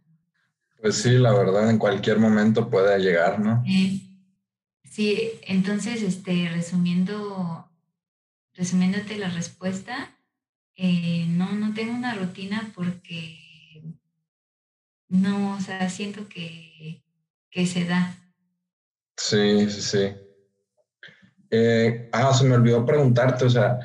Pues 0.81 0.97
sí, 0.97 1.13
la 1.13 1.33
verdad, 1.33 1.71
en 1.71 1.79
cualquier 1.79 2.19
momento 2.19 2.69
puede 2.69 2.99
llegar, 2.99 3.41
¿no? 3.41 3.65
sí, 4.85 5.31
entonces, 5.43 6.03
este, 6.03 6.51
resumiendo, 6.53 7.69
resumiéndote 8.53 9.17
la 9.17 9.31
respuesta, 9.31 10.11
eh, 10.77 11.27
no, 11.29 11.53
no 11.53 11.73
tengo 11.73 11.95
una 11.95 12.15
rutina 12.15 12.71
porque 12.75 13.44
no, 15.15 15.55
o 15.55 15.61
sea, 15.61 15.89
siento 15.89 16.29
que, 16.29 17.03
que 17.51 17.67
se 17.67 17.85
da. 17.85 18.17
Sí, 19.17 19.71
sí, 19.71 19.81
sí. 19.81 20.13
Eh, 21.51 22.09
ah, 22.13 22.35
se 22.35 22.45
me 22.45 22.57
olvidó 22.57 22.85
preguntarte, 22.85 23.45
o 23.45 23.51
sea, 23.51 23.79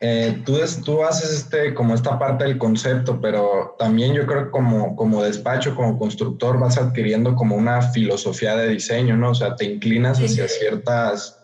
eh, 0.00 0.42
tú, 0.44 0.58
tú 0.84 1.04
haces 1.04 1.32
este, 1.32 1.72
como 1.72 1.94
esta 1.94 2.18
parte 2.18 2.42
del 2.42 2.58
concepto, 2.58 3.20
pero 3.20 3.76
también 3.78 4.12
yo 4.12 4.26
creo 4.26 4.46
que 4.46 4.50
como, 4.50 4.96
como 4.96 5.22
despacho, 5.22 5.76
como 5.76 5.96
constructor, 5.96 6.58
vas 6.58 6.76
adquiriendo 6.78 7.36
como 7.36 7.54
una 7.54 7.80
filosofía 7.80 8.56
de 8.56 8.70
diseño, 8.70 9.16
¿no? 9.16 9.30
O 9.30 9.34
sea, 9.36 9.54
te 9.54 9.64
inclinas 9.64 10.18
hacia 10.18 10.48
ciertas, 10.48 11.38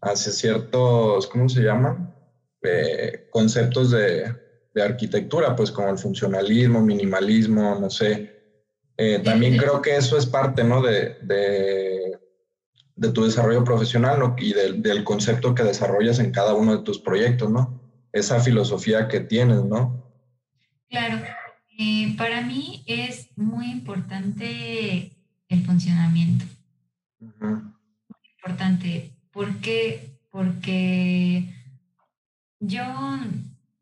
hacia 0.00 0.32
ciertos, 0.32 1.26
¿cómo 1.26 1.50
se 1.50 1.60
llaman? 1.60 2.14
Eh, 2.62 3.28
conceptos 3.30 3.90
de, 3.90 4.34
de, 4.72 4.82
arquitectura, 4.82 5.54
pues 5.54 5.70
como 5.70 5.90
el 5.90 5.98
funcionalismo, 5.98 6.80
minimalismo, 6.80 7.78
no 7.78 7.90
sé. 7.90 8.41
Eh, 8.96 9.20
también 9.24 9.56
creo 9.56 9.80
que 9.82 9.96
eso 9.96 10.16
es 10.16 10.26
parte, 10.26 10.64
¿no? 10.64 10.82
De, 10.82 11.16
de, 11.22 12.18
de 12.94 13.12
tu 13.12 13.24
desarrollo 13.24 13.64
profesional 13.64 14.18
¿no? 14.18 14.36
y 14.38 14.52
del, 14.52 14.82
del 14.82 15.02
concepto 15.02 15.54
que 15.54 15.62
desarrollas 15.62 16.18
en 16.18 16.30
cada 16.30 16.54
uno 16.54 16.76
de 16.76 16.82
tus 16.82 16.98
proyectos, 16.98 17.50
¿no? 17.50 17.82
esa 18.12 18.40
filosofía 18.40 19.08
que 19.08 19.20
tienes, 19.20 19.64
¿no? 19.64 20.04
Claro, 20.88 21.22
eh, 21.78 22.14
para 22.16 22.42
mí 22.42 22.84
es 22.86 23.30
muy 23.36 23.70
importante 23.70 25.12
el 25.48 25.64
funcionamiento. 25.64 26.44
Muy 27.18 28.28
importante. 28.36 29.12
¿Por 29.32 29.56
qué? 29.60 30.18
Porque 30.30 31.54
yo, 32.60 32.84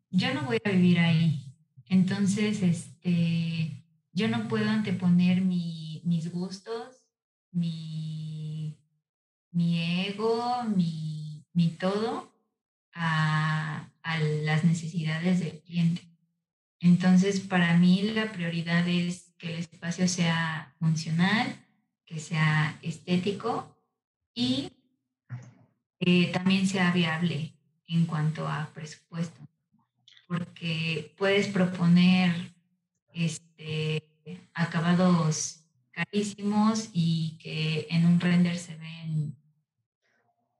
yo 0.09 0.33
no 0.33 0.43
voy 0.43 0.57
a 0.63 0.69
vivir 0.69 0.99
ahí. 0.99 1.43
Entonces, 1.89 2.63
este, 2.63 3.80
yo 4.13 4.27
no 4.27 4.47
puedo 4.47 4.69
anteponer 4.69 5.41
mis 5.41 6.31
gustos, 6.31 7.07
mi, 7.51 8.77
mi 9.51 10.05
ego, 10.07 10.63
mi, 10.63 11.45
mi 11.53 11.69
todo 11.69 12.33
a, 12.93 13.89
a 14.03 14.19
las 14.19 14.63
necesidades 14.63 15.39
del 15.39 15.61
cliente. 15.61 16.01
Entonces, 16.79 17.39
para 17.39 17.77
mí 17.77 18.01
la 18.01 18.31
prioridad 18.31 18.87
es 18.87 19.33
que 19.37 19.53
el 19.53 19.59
espacio 19.59 20.07
sea 20.07 20.73
funcional, 20.79 21.55
que 22.05 22.19
sea 22.19 22.79
estético 22.81 23.77
y 24.33 24.71
eh, 25.99 26.31
también 26.31 26.67
sea 26.67 26.91
viable 26.91 27.53
en 27.87 28.05
cuanto 28.05 28.47
a 28.47 28.71
presupuesto, 28.73 29.47
porque 30.27 31.13
puedes 31.17 31.47
proponer 31.47 32.50
este, 33.13 34.03
acabados 34.53 35.65
carísimos 35.91 36.89
y 36.93 37.37
que 37.41 37.87
en 37.89 38.05
un 38.05 38.19
render 38.19 38.57
se 38.57 38.75
ven, 38.75 39.35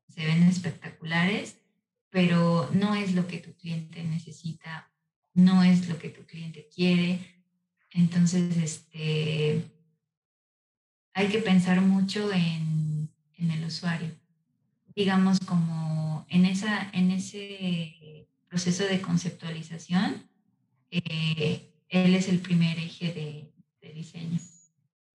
se 0.09 0.25
ven 0.25 0.43
espectaculares, 0.43 1.57
pero 2.09 2.69
no 2.73 2.95
es 2.95 3.13
lo 3.13 3.27
que 3.27 3.37
tu 3.37 3.53
cliente 3.53 4.03
necesita, 4.03 4.91
no 5.33 5.63
es 5.63 5.87
lo 5.87 5.97
que 5.97 6.09
tu 6.09 6.25
cliente 6.25 6.67
quiere. 6.73 7.19
Entonces, 7.91 8.57
este, 8.57 9.71
hay 11.13 11.27
que 11.29 11.39
pensar 11.39 11.81
mucho 11.81 12.31
en, 12.31 13.09
en 13.37 13.51
el 13.51 13.65
usuario. 13.65 14.11
Digamos, 14.95 15.39
como 15.39 16.25
en, 16.29 16.45
esa, 16.45 16.89
en 16.91 17.11
ese 17.11 18.27
proceso 18.49 18.83
de 18.83 19.01
conceptualización, 19.01 20.29
eh, 20.91 21.70
él 21.91 22.15
es 22.15 22.29
el 22.29 22.39
primer 22.39 22.77
eje 22.79 23.13
de, 23.13 23.51
de 23.81 23.93
diseño, 23.93 24.39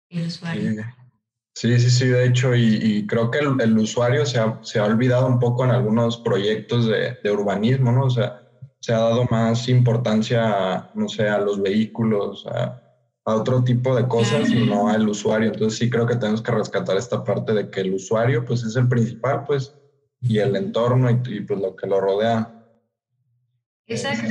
el 0.10 0.28
usuario. 0.28 0.84
Sí, 1.56 1.80
sí, 1.80 1.90
sí, 1.92 2.08
de 2.08 2.26
hecho, 2.26 2.56
y, 2.56 3.06
creo 3.06 3.30
que 3.30 3.40
el, 3.40 3.78
usuario 3.78 4.26
se 4.26 4.40
ha, 4.40 4.60
se 4.64 4.80
ha, 4.80 4.86
olvidado 4.86 5.28
un 5.28 5.40
poco 5.40 5.64
en 5.64 5.70
algunos 5.70 6.18
proyectos 6.18 6.88
de, 6.88 7.16
de, 7.24 7.32
urbanismo, 7.32 7.92
¿no? 7.92 8.06
O 8.06 8.10
sea, 8.10 8.42
se 8.80 8.92
ha 8.92 8.98
dado 8.98 9.26
más 9.30 9.70
importancia, 9.70 10.90
no 10.96 11.08
sé, 11.08 11.30
a 11.30 11.38
los 11.38 11.62
vehículos, 11.62 12.46
a, 12.48 12.82
a 13.26 13.36
otro 13.36 13.64
tipo 13.64 13.96
de 13.96 14.08
cosas 14.08 14.50
y 14.50 14.66
no 14.66 14.90
al 14.90 15.08
usuario. 15.08 15.52
Entonces 15.52 15.78
sí 15.78 15.90
creo 15.92 16.08
que 16.08 16.16
tenemos 16.16 16.42
que 16.42 16.52
rescatar 16.52 16.98
esta 16.98 17.24
parte 17.24 17.54
de 17.54 17.70
que 17.70 17.82
el 17.82 17.94
usuario, 17.94 18.44
pues, 18.44 18.64
es 18.64 18.76
el 18.76 18.88
principal, 18.88 19.44
pues, 19.46 19.76
y 20.22 20.40
el 20.40 20.56
entorno 20.56 21.10
y, 21.10 21.42
pues 21.42 21.60
lo 21.60 21.76
que 21.76 21.86
lo 21.86 22.02
rodea. 22.02 22.66
Exacto. 23.86 24.28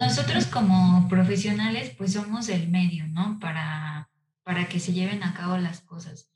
Nosotros 0.00 0.46
como 0.46 1.08
profesionales, 1.08 1.90
pues 1.96 2.12
somos 2.12 2.48
el 2.48 2.68
medio, 2.68 3.06
¿no? 3.08 3.38
Para, 3.40 4.10
para 4.42 4.68
que 4.68 4.80
se 4.80 4.92
lleven 4.92 5.22
a 5.22 5.34
cabo 5.34 5.56
las 5.56 5.80
cosas 5.80 6.28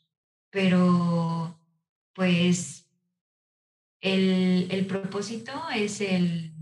pero 0.50 1.58
pues 2.14 2.88
el, 4.00 4.68
el 4.70 4.86
propósito 4.86 5.52
es 5.74 6.00
el, 6.00 6.52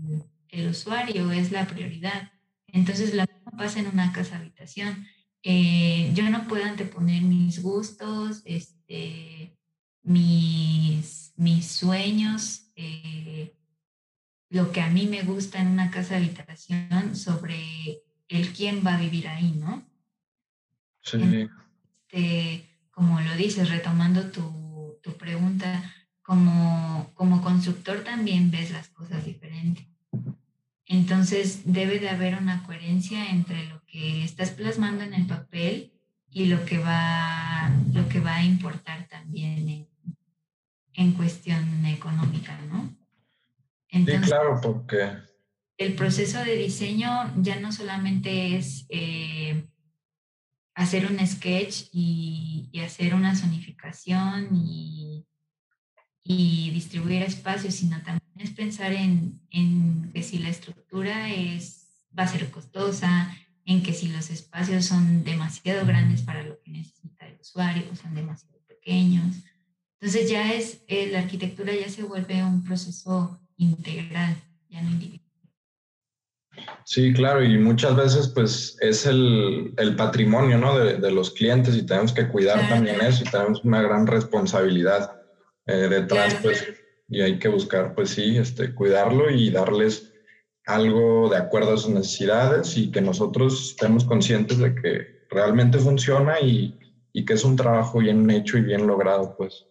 el, 0.49 0.69
usuario, 0.69 1.31
es 1.31 1.51
la 1.51 1.67
prioridad. 1.67 2.31
Entonces, 2.67 3.13
la 3.13 3.25
misma 3.25 3.51
pasa 3.57 3.79
en 3.79 3.87
una 3.87 4.11
casa 4.11 4.37
habitación. 4.37 5.07
Eh, 5.43 6.11
yo 6.13 6.29
no 6.29 6.47
puedo 6.47 6.65
anteponer 6.65 7.21
mis 7.21 7.61
gustos, 7.61 8.41
este, 8.45 9.57
mis, 10.03 11.33
mis 11.37 11.67
sueños, 11.67 12.71
eh, 12.75 13.55
lo 14.49 14.71
que 14.71 14.81
a 14.81 14.89
mí 14.89 15.07
me 15.07 15.23
gusta 15.23 15.61
en 15.61 15.67
una 15.67 15.91
casa 15.91 16.17
habitación 16.17 16.86
sobre 17.17 18.01
el 18.27 18.53
quién 18.53 18.83
va 18.85 18.95
a 18.95 18.99
vivir 18.99 19.27
ahí, 19.27 19.51
¿no? 19.51 19.83
Sí. 21.01 21.47
Este, 22.07 22.69
como 22.91 23.19
lo 23.21 23.35
dices, 23.35 23.69
retomando 23.69 24.31
tu, 24.31 24.99
tu 25.01 25.13
pregunta, 25.13 25.83
como, 26.21 27.11
como 27.13 27.41
constructor 27.41 28.03
también 28.03 28.51
ves 28.51 28.71
las 28.71 28.89
cosas 28.89 29.23
diferentes. 29.25 29.85
Entonces 30.85 31.61
debe 31.65 31.99
de 31.99 32.09
haber 32.09 32.35
una 32.35 32.63
coherencia 32.63 33.29
entre 33.29 33.65
lo 33.65 33.83
que 33.85 34.23
estás 34.23 34.51
plasmando 34.51 35.03
en 35.03 35.13
el 35.13 35.25
papel 35.25 35.93
y 36.29 36.45
lo 36.45 36.63
que 36.65 36.79
va, 36.79 37.71
lo 37.93 38.07
que 38.09 38.19
va 38.19 38.35
a 38.35 38.43
importar 38.43 39.07
también 39.07 39.69
en, 39.69 39.87
en 40.93 41.11
cuestión 41.13 41.85
económica, 41.85 42.59
¿no? 42.69 42.93
Entonces, 43.89 44.25
sí, 44.25 44.27
claro, 44.27 44.59
porque... 44.61 45.11
El 45.77 45.93
proceso 45.93 46.39
de 46.43 46.57
diseño 46.57 47.33
ya 47.37 47.59
no 47.59 47.71
solamente 47.71 48.57
es 48.57 48.85
eh, 48.89 49.67
hacer 50.73 51.11
un 51.11 51.25
sketch 51.25 51.89
y, 51.91 52.71
hacer 52.83 53.15
una 53.15 53.35
zonificación 53.35 54.49
y, 54.53 55.25
distribuir 56.23 57.23
espacios, 57.23 57.75
sino 57.75 57.97
también 58.03 58.21
es 58.35 58.51
pensar 58.51 58.91
en, 58.91 59.41
en, 59.49 60.11
que 60.13 60.21
si 60.21 60.37
la 60.37 60.49
estructura 60.49 61.29
es, 61.33 61.87
va 62.17 62.23
a 62.23 62.27
ser 62.27 62.51
costosa, 62.51 63.35
en 63.65 63.83
que 63.83 63.93
si 63.93 64.07
los 64.09 64.29
espacios 64.29 64.85
son 64.85 65.23
demasiado 65.23 65.85
grandes 65.85 66.21
para 66.21 66.43
lo 66.43 66.59
que 66.61 66.71
necesita 66.71 67.27
el 67.27 67.39
usuario 67.39 67.83
o 67.91 67.95
son 67.95 68.13
demasiado 68.13 68.59
pequeños. 68.67 69.35
Entonces 69.99 70.29
ya 70.29 70.53
es, 70.53 70.83
eh, 70.87 71.09
la 71.11 71.19
arquitectura 71.19 71.73
ya 71.75 71.89
se 71.89 72.03
vuelve 72.03 72.43
un 72.43 72.63
proceso 72.63 73.39
integral, 73.57 74.35
ya 74.69 74.81
no 74.81 74.91
individual. 74.91 75.16
Sí, 76.83 77.13
claro, 77.13 77.43
y 77.43 77.57
muchas 77.57 77.95
veces 77.95 78.29
pues 78.29 78.77
es 78.79 79.05
el, 79.05 79.73
el 79.77 79.95
patrimonio 79.95 80.57
¿no? 80.57 80.77
de, 80.77 80.97
de, 80.97 81.11
los 81.11 81.31
clientes 81.31 81.75
y 81.75 81.85
tenemos 81.85 82.13
que 82.13 82.27
cuidar 82.27 82.67
también 82.69 83.01
eso 83.01 83.23
y 83.23 83.29
tenemos 83.29 83.63
una 83.63 83.81
gran 83.81 84.07
responsabilidad 84.07 85.11
eh, 85.65 85.87
detrás, 85.89 86.35
pues, 86.41 86.65
y 87.09 87.21
hay 87.21 87.39
que 87.39 87.49
buscar, 87.49 87.93
pues 87.93 88.11
sí, 88.11 88.37
este, 88.37 88.73
cuidarlo 88.73 89.29
y 89.29 89.49
darles 89.49 90.13
algo 90.65 91.29
de 91.29 91.37
acuerdo 91.37 91.73
a 91.73 91.77
sus 91.77 91.89
necesidades 91.89 92.77
y 92.77 92.89
que 92.89 93.01
nosotros 93.01 93.71
estemos 93.71 94.05
conscientes 94.05 94.57
de 94.57 94.75
que 94.75 95.25
realmente 95.29 95.77
funciona 95.79 96.39
y, 96.39 96.77
y 97.11 97.25
que 97.25 97.33
es 97.33 97.43
un 97.43 97.55
trabajo 97.55 97.99
bien 97.99 98.29
hecho 98.29 98.57
y 98.57 98.61
bien 98.61 98.87
logrado, 98.87 99.35
pues. 99.37 99.65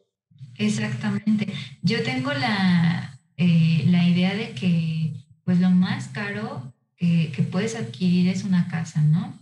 Exactamente. 0.58 1.52
Yo 1.82 2.02
tengo 2.02 2.32
la, 2.32 3.18
eh, 3.36 3.84
la 3.86 4.06
idea 4.06 4.34
de 4.34 4.52
que 4.52 5.24
pues 5.44 5.60
lo 5.60 5.70
más 5.70 6.08
caro 6.08 6.74
que, 6.96 7.48
puedes 7.50 7.76
adquirir 7.76 8.28
es 8.28 8.44
una 8.44 8.68
casa, 8.68 9.00
¿no? 9.02 9.38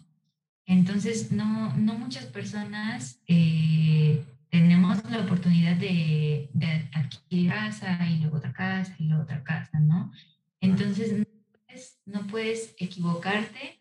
Entonces, 0.66 1.30
no, 1.30 1.75
no 1.76 1.94
muchas 1.94 2.26
personas 2.26 3.20
eh, 3.26 4.25
tenemos 4.50 4.99
la 5.11 5.20
oportunidad 5.20 5.76
de, 5.76 6.49
de, 6.52 6.88
adquirir 6.92 7.50
casa 7.50 7.99
y 8.08 8.18
luego 8.18 8.38
otra 8.38 8.52
casa 8.52 8.94
y 8.99 9.04
luego 9.04 9.23
otra 9.23 9.42
casa, 9.42 9.78
¿no? 9.78 10.12
Entonces, 10.61 11.12
no 11.12 11.25
puedes, 11.52 11.99
no 12.06 12.26
puedes 12.26 12.75
equivocarte 12.78 13.80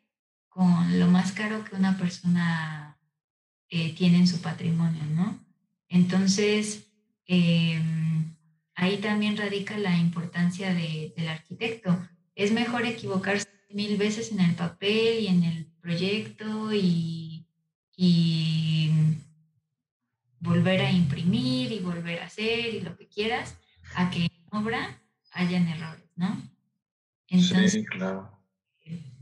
con 0.50 1.00
lo 1.00 1.08
más 1.08 1.32
caro 1.32 1.64
que 1.64 1.76
una 1.76 1.98
persona 1.98 2.98
eh, 3.70 3.96
tiene 3.96 4.18
en 4.18 4.28
su 4.28 4.40
patrimonio, 4.42 5.04
¿no? 5.16 5.40
Entonces, 5.90 6.92
em, 7.26 8.36
ahí 8.76 8.98
también 8.98 9.38
radica 9.38 9.78
la 9.78 9.98
importancia 9.98 10.74
de, 10.74 11.14
del 11.18 11.28
arquitecto. 11.28 12.08
Es 12.36 12.52
mejor 12.52 12.86
equivocarse 12.86 13.48
mil 13.74 13.98
veces 13.98 14.32
en 14.32 14.40
el 14.40 14.56
papel 14.56 15.20
y 15.20 15.28
en 15.28 15.44
el 15.44 15.66
proyecto 15.82 16.74
y, 16.74 17.46
y 17.96 18.92
volver 20.40 20.82
a 20.82 20.92
imprimir 20.92 21.72
y 21.72 21.80
volver 21.80 22.20
a 22.20 22.26
hacer 22.26 22.74
y 22.76 22.82
lo 22.82 22.96
que 22.96 23.08
quieras, 23.08 23.58
a 23.96 24.10
que 24.10 24.26
en 24.26 24.32
obra 24.52 25.02
hayan 25.32 25.68
errores, 25.68 26.10
¿no? 26.16 26.42
Entonces, 27.28 27.72
sí, 27.72 27.86
claro. 27.86 28.30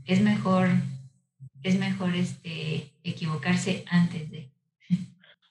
Es 0.04 0.20
mejor, 0.20 0.68
es 1.62 1.78
mejor 1.78 2.14
este, 2.14 2.92
equivocarse 3.04 3.84
antes 3.88 4.30
de. 4.30 4.52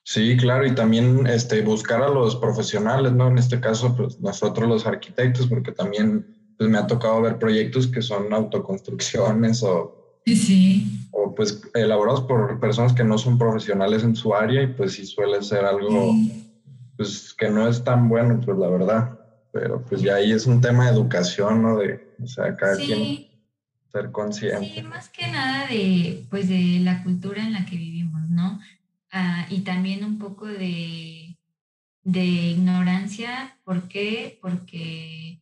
Sí, 0.03 0.35
claro, 0.35 0.65
y 0.65 0.75
también 0.75 1.25
este, 1.27 1.61
buscar 1.61 2.01
a 2.01 2.09
los 2.09 2.35
profesionales, 2.35 3.13
¿no? 3.13 3.29
En 3.29 3.37
este 3.37 3.59
caso, 3.59 3.95
pues 3.95 4.19
nosotros 4.19 4.67
los 4.67 4.85
arquitectos, 4.85 5.47
porque 5.47 5.71
también 5.71 6.40
pues 6.61 6.69
me 6.69 6.77
ha 6.77 6.85
tocado 6.85 7.23
ver 7.23 7.39
proyectos 7.39 7.87
que 7.87 8.03
son 8.03 8.31
autoconstrucciones 8.31 9.63
o, 9.63 10.21
sí. 10.27 11.07
o 11.09 11.33
pues 11.33 11.59
elaborados 11.73 12.21
por 12.21 12.59
personas 12.59 12.93
que 12.93 13.03
no 13.03 13.17
son 13.17 13.39
profesionales 13.39 14.03
en 14.03 14.15
su 14.15 14.35
área 14.35 14.61
y 14.61 14.67
pues 14.67 14.93
sí 14.93 15.03
suele 15.03 15.41
ser 15.41 15.65
algo 15.65 16.13
pues 16.95 17.33
que 17.35 17.49
no 17.49 17.67
es 17.67 17.83
tan 17.83 18.07
bueno, 18.07 18.39
pues 18.45 18.59
la 18.59 18.67
verdad. 18.67 19.19
Pero 19.51 19.83
pues 19.83 20.03
ya 20.03 20.17
ahí 20.17 20.33
es 20.33 20.45
un 20.45 20.61
tema 20.61 20.85
de 20.85 20.91
educación, 20.91 21.63
¿no? 21.63 21.79
De, 21.79 22.13
o 22.21 22.27
sea, 22.27 22.55
cada 22.55 22.75
quien 22.75 23.25
ser 23.91 24.11
consciente. 24.11 24.71
Sí, 24.75 24.83
más 24.83 25.09
que 25.09 25.31
nada 25.31 25.65
de, 25.65 26.27
pues 26.29 26.47
de 26.47 26.79
la 26.83 27.01
cultura 27.01 27.41
en 27.41 27.53
la 27.53 27.65
que 27.65 27.75
vivimos, 27.75 28.29
¿no? 28.29 28.59
Ah, 29.11 29.47
y 29.49 29.61
también 29.61 30.03
un 30.03 30.19
poco 30.19 30.45
de, 30.45 31.39
de 32.03 32.23
ignorancia. 32.23 33.57
¿Por 33.63 33.87
qué? 33.87 34.37
Porque 34.43 35.40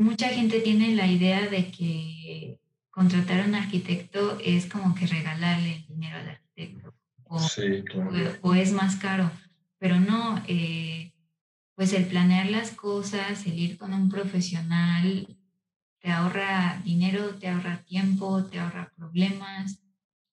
mucha 0.00 0.28
gente 0.28 0.60
tiene 0.60 0.94
la 0.94 1.06
idea 1.06 1.48
de 1.48 1.70
que 1.70 2.58
contratar 2.90 3.40
a 3.40 3.44
un 3.44 3.54
arquitecto 3.54 4.38
es 4.42 4.66
como 4.66 4.94
que 4.94 5.06
regalarle 5.06 5.76
el 5.76 5.86
dinero 5.86 6.16
al 6.16 6.28
arquitecto 6.30 6.94
o, 7.24 8.54
es 8.54 8.72
más 8.72 8.96
caro, 8.96 9.30
pero 9.78 10.00
no, 10.00 10.42
eh, 10.48 11.12
pues 11.76 11.92
el 11.92 12.06
planear 12.06 12.50
las 12.50 12.72
cosas, 12.72 13.46
el 13.46 13.56
ir 13.56 13.78
con 13.78 13.94
un 13.94 14.08
profesional, 14.08 15.36
te 16.00 16.10
ahorra 16.10 16.82
dinero, 16.84 17.36
te 17.36 17.48
ahorra 17.48 17.84
tiempo, 17.84 18.44
te 18.46 18.58
ahorra 18.58 18.92
problemas 18.96 19.80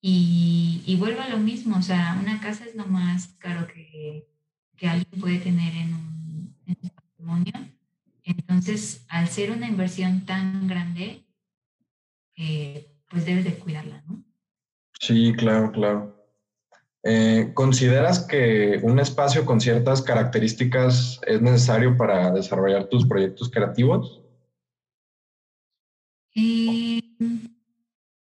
y, 0.00 0.82
y 0.86 0.96
vuelve 0.96 1.20
a 1.20 1.28
lo 1.28 1.38
mismo, 1.38 1.76
o 1.76 1.82
sea, 1.82 2.18
una 2.20 2.40
casa 2.40 2.64
es 2.64 2.74
lo 2.74 2.86
más 2.86 3.28
caro 3.38 3.68
que, 3.68 4.26
que 4.76 4.88
alguien 4.88 5.20
puede 5.20 5.38
tener 5.38 5.74
en 5.74 5.94
un, 5.94 6.56
en 6.66 6.78
un 6.82 6.90
patrimonio 6.90 7.77
entonces, 8.28 9.06
al 9.08 9.28
ser 9.28 9.50
una 9.50 9.66
inversión 9.66 10.26
tan 10.26 10.68
grande, 10.68 11.24
eh, 12.36 12.94
pues 13.08 13.24
debes 13.24 13.44
de 13.44 13.54
cuidarla, 13.54 14.02
¿no? 14.06 14.22
Sí, 15.00 15.32
claro, 15.34 15.72
claro. 15.72 16.14
Eh, 17.02 17.52
¿Consideras 17.54 18.26
que 18.26 18.80
un 18.82 18.98
espacio 18.98 19.46
con 19.46 19.60
ciertas 19.60 20.02
características 20.02 21.20
es 21.26 21.40
necesario 21.40 21.96
para 21.96 22.30
desarrollar 22.30 22.88
tus 22.88 23.06
proyectos 23.06 23.50
creativos? 23.50 24.20
Eh, 26.34 27.00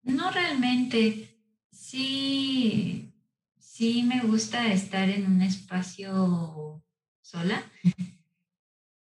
no 0.02 0.30
realmente. 0.30 1.34
Sí, 1.70 3.14
sí 3.58 4.02
me 4.02 4.20
gusta 4.20 4.70
estar 4.70 5.08
en 5.08 5.26
un 5.26 5.40
espacio 5.40 6.82
sola 7.22 7.62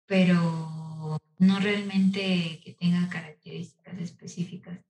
pero 0.09 1.21
no 1.39 1.61
realmente 1.61 2.61
que 2.65 2.73
tenga 2.73 3.09
características 3.09 3.99
específicas. 4.01 4.81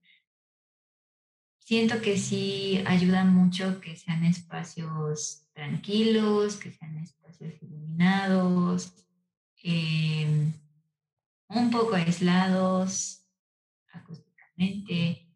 Siento 1.59 2.01
que 2.01 2.17
sí 2.17 2.81
ayuda 2.87 3.25
mucho 3.25 3.79
que 3.81 3.95
sean 3.95 4.23
espacios 4.23 5.45
tranquilos, 5.53 6.55
que 6.55 6.71
sean 6.71 6.97
espacios 6.97 7.61
iluminados, 7.61 8.95
em, 9.61 10.53
un 11.49 11.69
poco 11.69 11.95
aislados 11.95 13.27
acústicamente, 13.91 15.27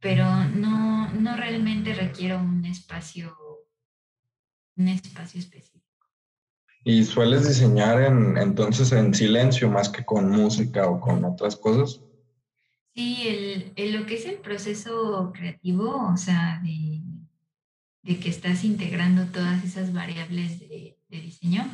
pero 0.00 0.24
no, 0.46 1.12
no 1.12 1.36
realmente 1.36 1.94
requiero 1.94 2.38
un 2.38 2.64
espacio, 2.64 3.36
un 4.76 4.88
espacio 4.88 5.38
específico. 5.38 5.83
¿Y 6.86 7.02
sueles 7.04 7.48
diseñar 7.48 8.02
en, 8.02 8.36
entonces 8.36 8.92
en 8.92 9.14
silencio 9.14 9.70
más 9.70 9.88
que 9.88 10.04
con 10.04 10.30
música 10.30 10.86
o 10.86 11.00
con 11.00 11.24
otras 11.24 11.56
cosas? 11.56 12.02
Sí, 12.94 13.72
el, 13.74 13.92
lo 13.94 14.04
que 14.04 14.16
es 14.16 14.26
el 14.26 14.36
proceso 14.36 15.32
creativo, 15.34 16.12
o 16.12 16.16
sea, 16.18 16.60
de, 16.62 17.00
de 18.02 18.20
que 18.20 18.28
estás 18.28 18.64
integrando 18.64 19.24
todas 19.32 19.64
esas 19.64 19.94
variables 19.94 20.60
de, 20.60 20.98
de, 21.08 21.20
diseño, 21.20 21.64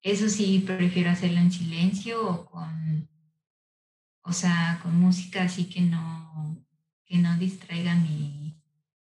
eso 0.00 0.30
sí 0.30 0.64
prefiero 0.66 1.10
hacerlo 1.10 1.38
en 1.38 1.52
silencio 1.52 2.26
o 2.26 2.46
con, 2.46 3.08
o 4.22 4.32
sea, 4.32 4.80
con 4.82 4.98
música 4.98 5.42
así 5.42 5.66
que 5.66 5.82
no, 5.82 6.64
que 7.04 7.18
no 7.18 7.36
distraiga 7.36 7.94
mi, 7.94 8.58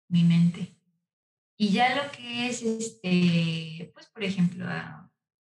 mi 0.08 0.24
mente. 0.24 0.74
Y 1.56 1.68
ya 1.68 1.94
lo 1.94 2.10
que 2.10 2.48
es, 2.48 2.62
este, 2.62 3.90
pues 3.94 4.06
por 4.06 4.24
ejemplo, 4.24 4.66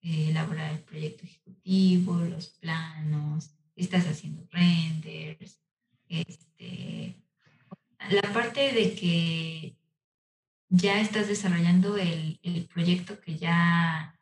eh, 0.06 0.30
elaborar 0.30 0.72
el 0.72 0.84
proyecto 0.84 1.24
ejecutivo, 1.24 2.16
los 2.20 2.50
planos, 2.50 3.50
estás 3.76 4.06
haciendo 4.06 4.48
renders, 4.52 5.60
este, 6.08 7.16
la 8.12 8.22
parte 8.32 8.72
de 8.72 8.94
que 8.94 9.76
ya 10.70 11.02
estás 11.02 11.28
desarrollando 11.28 11.98
el, 11.98 12.40
el 12.44 12.66
proyecto 12.68 13.20
que 13.20 13.40
ya, 13.40 14.16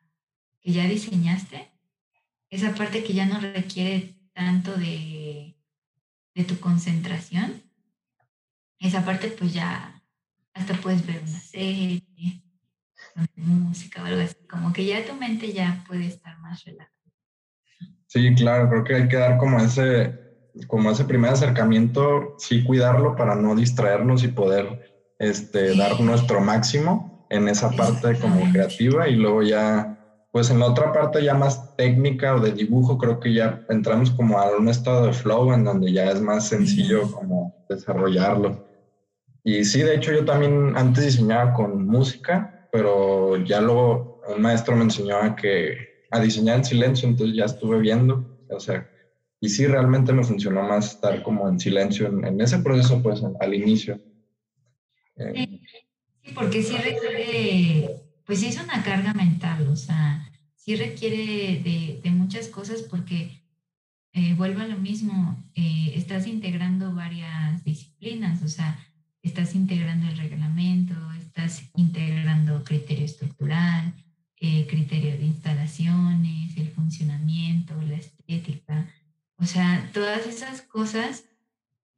que 0.62 0.72
ya 0.72 0.88
diseñaste, 0.88 1.70
esa 2.50 2.74
parte 2.76 3.04
que 3.04 3.14
ya 3.14 3.26
no 3.26 3.42
requiere 3.42 4.16
tanto 4.32 4.78
de, 4.78 5.58
de 6.34 6.44
tu 6.46 6.62
concentración, 6.62 7.62
esa 8.80 9.04
parte 9.04 9.28
pues 9.32 9.52
ya 9.54 10.02
hasta 10.54 10.80
puedes 10.80 11.06
ver 11.06 11.22
una 11.22 11.40
serie, 11.42 12.42
música 13.36 14.04
o 14.04 14.06
algo 14.06 14.22
así, 14.22 14.36
como 14.50 14.74
que 14.74 14.86
ya 14.86 15.06
tu 15.06 15.14
mente 15.14 15.52
ya 15.54 15.84
puede 15.88 16.08
estar 16.08 16.38
más 16.40 16.64
relajada. 16.64 16.92
Sí, 18.08 18.34
claro, 18.36 18.70
creo 18.70 18.84
que 18.84 18.96
hay 18.96 19.08
que 19.08 19.18
dar 19.18 19.38
como 19.38 19.60
ese, 19.60 20.20
como 20.68 20.92
ese 20.92 21.06
primer 21.06 21.32
acercamiento, 21.32 22.36
sí 22.38 22.64
cuidarlo 22.64 23.16
para 23.16 23.36
no 23.36 23.56
distraernos 23.56 24.24
y 24.24 24.28
poder 24.28 25.16
este, 25.18 25.76
dar 25.76 26.00
nuestro 26.00 26.40
máximo 26.40 27.26
en 27.30 27.48
esa 27.48 27.72
parte 27.72 28.20
como 28.20 28.52
creativa 28.52 29.10
y 29.10 29.16
luego 29.16 29.42
ya, 29.42 29.98
pues 30.32 30.52
en 30.52 30.60
la 30.60 30.68
otra 30.68 30.92
parte 30.92 31.24
ya 31.24 31.34
más 31.34 31.76
técnica 31.76 32.36
o 32.36 32.40
de 32.40 32.52
dibujo, 32.52 33.00
creo 33.00 33.20
que 33.20 33.34
ya 33.34 33.66
entramos 33.70 34.12
como 34.12 34.40
a 34.40 34.56
un 34.58 34.70
estado 34.70 35.08
de 35.08 35.14
flow 35.14 35.52
en 35.52 35.64
donde 35.64 35.92
ya 35.92 36.12
es 36.12 36.22
más 36.22 36.48
sencillo 36.48 37.12
como 37.12 37.66
desarrollarlo. 37.68 38.68
Y 39.44 39.66
sí, 39.66 39.82
de 39.82 39.96
hecho 39.96 40.12
yo 40.12 40.24
también 40.24 40.78
antes 40.78 41.06
diseñaba 41.06 41.54
con 41.54 41.88
música, 41.88 42.63
pero 42.74 43.38
ya 43.46 43.62
luego 43.62 44.20
un 44.36 44.42
maestro 44.42 44.76
me 44.76 44.82
enseñó 44.82 45.18
a 45.18 45.36
que 45.36 46.08
a 46.10 46.20
diseñar 46.20 46.58
en 46.58 46.66
silencio, 46.66 47.08
entonces 47.08 47.36
ya 47.38 47.46
estuve 47.46 47.80
viendo, 47.80 48.36
o 48.50 48.60
sea, 48.60 48.90
y 49.40 49.48
sí 49.50 49.68
realmente 49.68 50.12
me 50.12 50.24
funcionó 50.24 50.64
más 50.64 50.96
estar 50.96 51.22
como 51.22 51.48
en 51.48 51.60
silencio 51.60 52.08
en, 52.08 52.42
ese 52.42 52.58
proceso, 52.60 53.00
pues 53.04 53.22
al 53.40 53.54
inicio. 53.54 54.02
Sí, 55.16 55.62
porque 56.34 56.64
sí 56.64 56.76
requiere, 56.76 57.96
pues 58.26 58.40
sí 58.40 58.48
es 58.48 58.60
una 58.60 58.82
carga 58.82 59.14
mental, 59.14 59.68
o 59.68 59.76
sea, 59.76 60.28
sí 60.56 60.76
requiere 60.76 61.62
de, 61.64 62.00
de 62.04 62.10
muchas 62.10 62.48
cosas 62.48 62.82
porque 62.82 63.44
eh, 64.14 64.34
vuelvo 64.34 64.62
a 64.62 64.68
lo 64.68 64.78
mismo, 64.78 65.38
eh, 65.54 65.94
estás 65.96 66.26
integrando 66.26 66.96
varias 66.96 67.64
disciplinas, 67.64 68.42
o 68.42 68.48
sea, 68.48 68.80
estás 69.22 69.54
integrando 69.54 70.08
el 70.08 70.18
reglamento, 70.18 70.96
estás 71.36 71.64
integrando 71.76 72.64
criterio 72.64 73.06
estructural, 73.06 73.92
eh, 74.40 74.68
criterio 74.70 75.18
de 75.18 75.26
instalaciones, 75.26 76.56
el 76.58 76.70
funcionamiento, 76.70 77.74
la 77.82 77.96
estética. 77.96 78.88
O 79.38 79.46
sea, 79.46 79.90
todas 79.94 80.28
esas 80.28 80.62
cosas 80.62 81.26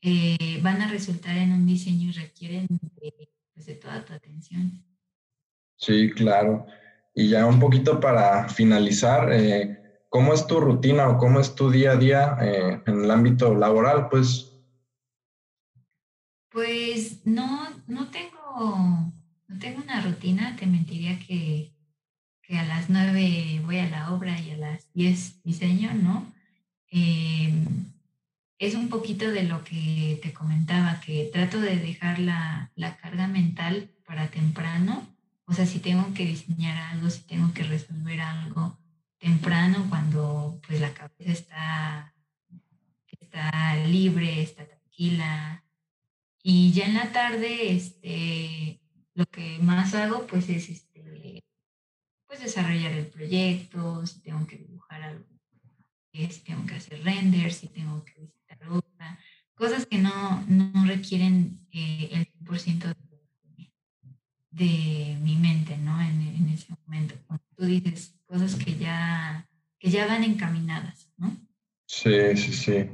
eh, 0.02 0.60
van 0.62 0.82
a 0.82 0.88
resultar 0.88 1.36
en 1.36 1.52
un 1.52 1.66
diseño 1.66 2.10
y 2.10 2.14
requieren 2.14 2.68
de, 2.70 3.30
pues, 3.54 3.80
toda 3.82 4.06
tu 4.06 4.14
atención. 4.14 4.82
Sí, 5.76 6.12
claro. 6.12 6.66
Y 7.14 7.30
ya 7.30 7.46
un 7.46 7.60
poquito 7.60 8.00
para 8.00 8.48
finalizar, 8.48 9.34
eh, 9.34 10.06
¿cómo 10.08 10.34
es 10.34 10.48
tu 10.48 10.62
rutina 10.62 11.10
o 11.10 11.18
cómo 11.18 11.42
es 11.42 11.56
tu 11.56 11.70
día 11.70 11.92
a 11.92 11.98
día 11.98 12.38
en 12.86 13.04
el 13.04 13.12
ámbito 13.12 13.54
laboral? 13.54 14.08
Pues 14.08 14.56
pues 16.56 17.20
no, 17.26 17.68
no 17.86 18.10
tengo, 18.12 19.12
tengo 19.60 19.82
una 19.82 20.02
rutina, 20.02 20.56
te 20.56 20.66
mentiría 20.66 21.20
que, 21.20 21.72
que, 22.42 22.58
a 22.58 22.66
las 22.66 22.90
nueve 22.90 23.62
voy 23.64 23.78
a 23.80 23.90
la 23.90 24.12
obra 24.12 24.40
y 24.40 24.52
a 24.52 24.58
las 24.58 24.92
diez 24.94 25.42
diseño, 25.44 25.94
¿no? 25.94 26.32
Em, 26.90 27.66
es 28.60 28.76
un 28.76 28.90
poquito 28.90 29.30
de 29.32 29.44
lo 29.44 29.64
que 29.64 30.20
te 30.22 30.34
comentaba, 30.34 31.02
que 31.02 31.30
trato 31.34 31.60
de 31.60 31.78
dejar 31.78 32.20
la, 32.20 32.72
la, 32.76 32.98
carga 32.98 33.28
mental 33.28 33.92
para 34.06 34.30
temprano. 34.30 35.08
O 35.46 35.54
sea, 35.54 35.66
si 35.66 35.80
tengo 35.80 36.14
que 36.14 36.26
diseñar 36.26 36.78
algo, 36.78 37.10
si 37.10 37.22
tengo 37.24 37.54
que 37.54 37.64
resolver 37.64 38.22
algo 38.22 38.78
temprano, 39.20 39.86
cuando 39.90 40.60
pues 40.66 40.80
la 40.80 40.94
cabeza 40.94 41.32
está, 41.32 42.14
está 43.20 43.76
libre, 43.88 44.42
está 44.42 44.66
tranquila, 44.66 45.66
y 46.48 46.72
ya 46.74 46.86
en 46.86 46.94
la 46.94 47.12
tarde, 47.12 47.72
este, 47.72 48.65
lo 49.16 49.26
que 49.26 49.58
más 49.60 49.96
hago, 49.96 50.28
pues, 50.28 50.50
es 50.50 50.70
este, 50.70 51.44
pues 52.28 52.42
desarrollar 52.42 52.92
el 52.92 53.08
proyecto, 53.08 54.06
si 54.06 54.20
tengo 54.22 54.46
que 54.46 54.58
dibujar 54.58 55.02
algo, 55.02 55.26
si 56.12 56.42
tengo 56.42 56.66
que 56.66 56.76
hacer 56.76 57.04
render, 57.04 57.52
si 57.52 57.68
tengo 57.68 58.04
que 58.04 58.20
visitar 58.20 58.70
otra, 58.70 59.20
cosas 59.56 59.86
que 59.86 59.98
no, 59.98 60.44
no 60.48 60.86
requieren 60.86 61.60
eh, 61.72 62.10
el 62.12 62.28
100% 62.46 62.94
de, 63.58 63.72
de, 64.52 65.18
mi 65.22 65.36
mente, 65.38 65.78
¿no? 65.78 66.00
En, 66.02 66.22
en, 66.22 66.50
ese 66.50 66.74
momento. 66.86 67.16
Como 67.28 67.40
tú 67.56 67.66
dices, 67.66 68.16
cosas 68.26 68.56
que 68.56 68.78
ya, 68.78 69.48
que 69.80 69.90
ya 69.90 70.08
van 70.08 70.24
encaminadas, 70.24 71.10
¿no? 71.18 71.36
Sí, 71.88 72.36
sí, 72.36 72.54
sí. 72.54 72.90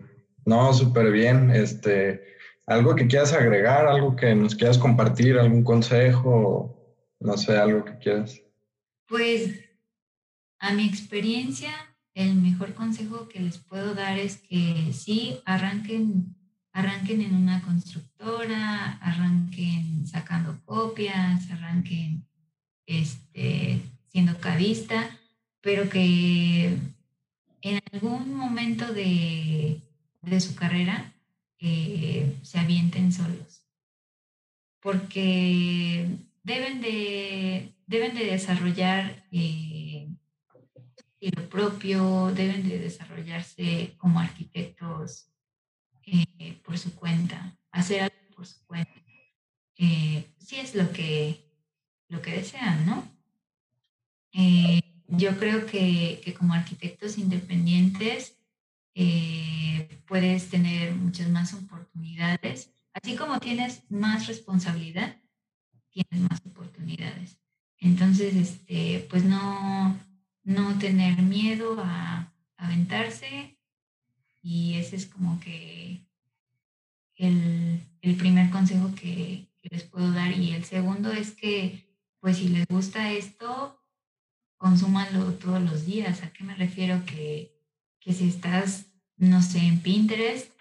No, 0.45 0.73
súper 0.73 1.11
bien. 1.11 1.51
Este, 1.51 2.37
¿Algo 2.67 2.95
que 2.95 3.07
quieras 3.07 3.33
agregar, 3.33 3.87
algo 3.87 4.15
que 4.15 4.33
nos 4.35 4.55
quieras 4.55 4.77
compartir, 4.77 5.37
algún 5.37 5.63
consejo, 5.63 6.75
no 7.19 7.37
sé, 7.37 7.57
algo 7.57 7.83
que 7.83 7.97
quieras? 7.97 8.41
Pues 9.07 9.59
a 10.59 10.73
mi 10.73 10.85
experiencia, 10.85 11.71
el 12.13 12.35
mejor 12.35 12.73
consejo 12.73 13.27
que 13.27 13.39
les 13.39 13.57
puedo 13.57 13.95
dar 13.95 14.17
es 14.19 14.37
que 14.37 14.93
sí, 14.93 15.39
arranquen, 15.45 16.35
arranquen 16.71 17.21
en 17.21 17.35
una 17.35 17.61
constructora, 17.61 18.99
arranquen 19.01 20.05
sacando 20.07 20.61
copias, 20.65 21.49
arranquen 21.49 22.25
este, 22.85 23.81
siendo 24.07 24.37
cabista, 24.39 25.09
pero 25.61 25.89
que 25.89 26.77
en 27.61 27.79
algún 27.91 28.33
momento 28.35 28.93
de, 28.93 29.81
de 30.21 30.39
su 30.39 30.55
carrera 30.55 31.13
se 31.61 32.59
avienten 32.59 33.11
solos, 33.11 33.65
porque 34.79 36.07
deben 36.43 36.81
de, 36.81 37.75
deben 37.85 38.15
de 38.15 38.25
desarrollar 38.25 39.25
eh, 39.31 40.07
lo 41.21 41.47
propio, 41.49 42.31
deben 42.33 42.67
de 42.67 42.79
desarrollarse 42.79 43.93
como 43.97 44.19
arquitectos 44.19 45.27
eh, 46.03 46.59
por 46.63 46.77
su 46.79 46.95
cuenta, 46.95 47.55
hacer 47.71 48.01
algo 48.01 48.35
por 48.35 48.47
su 48.47 48.65
cuenta. 48.65 48.91
Eh, 49.77 50.33
si 50.39 50.55
es 50.55 50.73
lo 50.73 50.91
que, 50.91 51.45
lo 52.07 52.21
que 52.21 52.31
desean, 52.31 52.85
¿no? 52.85 53.07
Eh, 54.33 54.81
yo 55.07 55.37
creo 55.37 55.65
que, 55.65 56.21
que 56.23 56.33
como 56.33 56.53
arquitectos 56.53 57.17
independientes 57.17 58.40
eh, 58.93 60.01
puedes 60.07 60.49
tener 60.49 60.95
muchas 60.95 61.29
más 61.29 61.53
oportunidades. 61.53 62.71
Así 62.93 63.15
como 63.15 63.39
tienes 63.39 63.83
más 63.89 64.27
responsabilidad, 64.27 65.17
tienes 65.89 66.29
más 66.29 66.41
oportunidades. 66.45 67.39
Entonces, 67.77 68.35
este, 68.35 69.07
pues 69.09 69.23
no, 69.23 69.97
no 70.43 70.77
tener 70.77 71.21
miedo 71.21 71.81
a, 71.83 72.27
aventarse 72.57 73.57
y 74.43 74.75
ese 74.75 74.95
es 74.95 75.07
como 75.07 75.39
que 75.39 76.05
el, 77.15 77.81
el 78.01 78.15
primer 78.15 78.51
consejo 78.51 78.93
que, 78.93 79.49
que, 79.59 79.69
les 79.71 79.83
puedo 79.83 80.11
dar. 80.11 80.31
Y 80.37 80.51
el 80.53 80.63
segundo 80.63 81.11
es 81.11 81.31
que, 81.31 81.87
pues 82.19 82.37
si 82.37 82.49
les 82.49 82.67
gusta 82.67 83.11
esto, 83.11 83.81
consúmanlo 84.57 85.33
todos 85.33 85.59
los 85.59 85.87
días. 85.87 86.21
¿A 86.21 86.31
qué 86.31 86.43
me 86.43 86.53
refiero? 86.53 87.03
Que 87.05 87.60
que 88.01 88.13
si 88.13 88.27
estás, 88.27 88.87
no 89.15 89.41
sé, 89.41 89.59
en 89.59 89.79
Pinterest, 89.79 90.51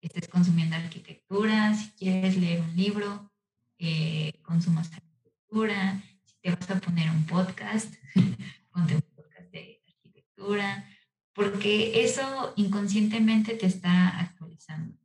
estés 0.00 0.28
consumiendo 0.28 0.76
arquitectura, 0.76 1.74
si 1.74 1.90
quieres 1.92 2.36
leer 2.36 2.60
un 2.60 2.76
libro, 2.76 3.32
eh, 3.78 4.38
consumas 4.42 4.92
arquitectura, 4.92 6.02
si 6.24 6.34
te 6.40 6.50
vas 6.50 6.70
a 6.70 6.80
poner 6.80 7.10
un 7.10 7.24
podcast, 7.26 7.92
ponte 8.72 8.94
un 8.94 9.02
podcast 9.16 9.50
de 9.50 9.82
arquitectura, 9.88 10.88
porque 11.32 12.04
eso 12.04 12.52
inconscientemente 12.56 13.54
te 13.54 13.66
está 13.66 14.20
actualizando. 14.20 14.96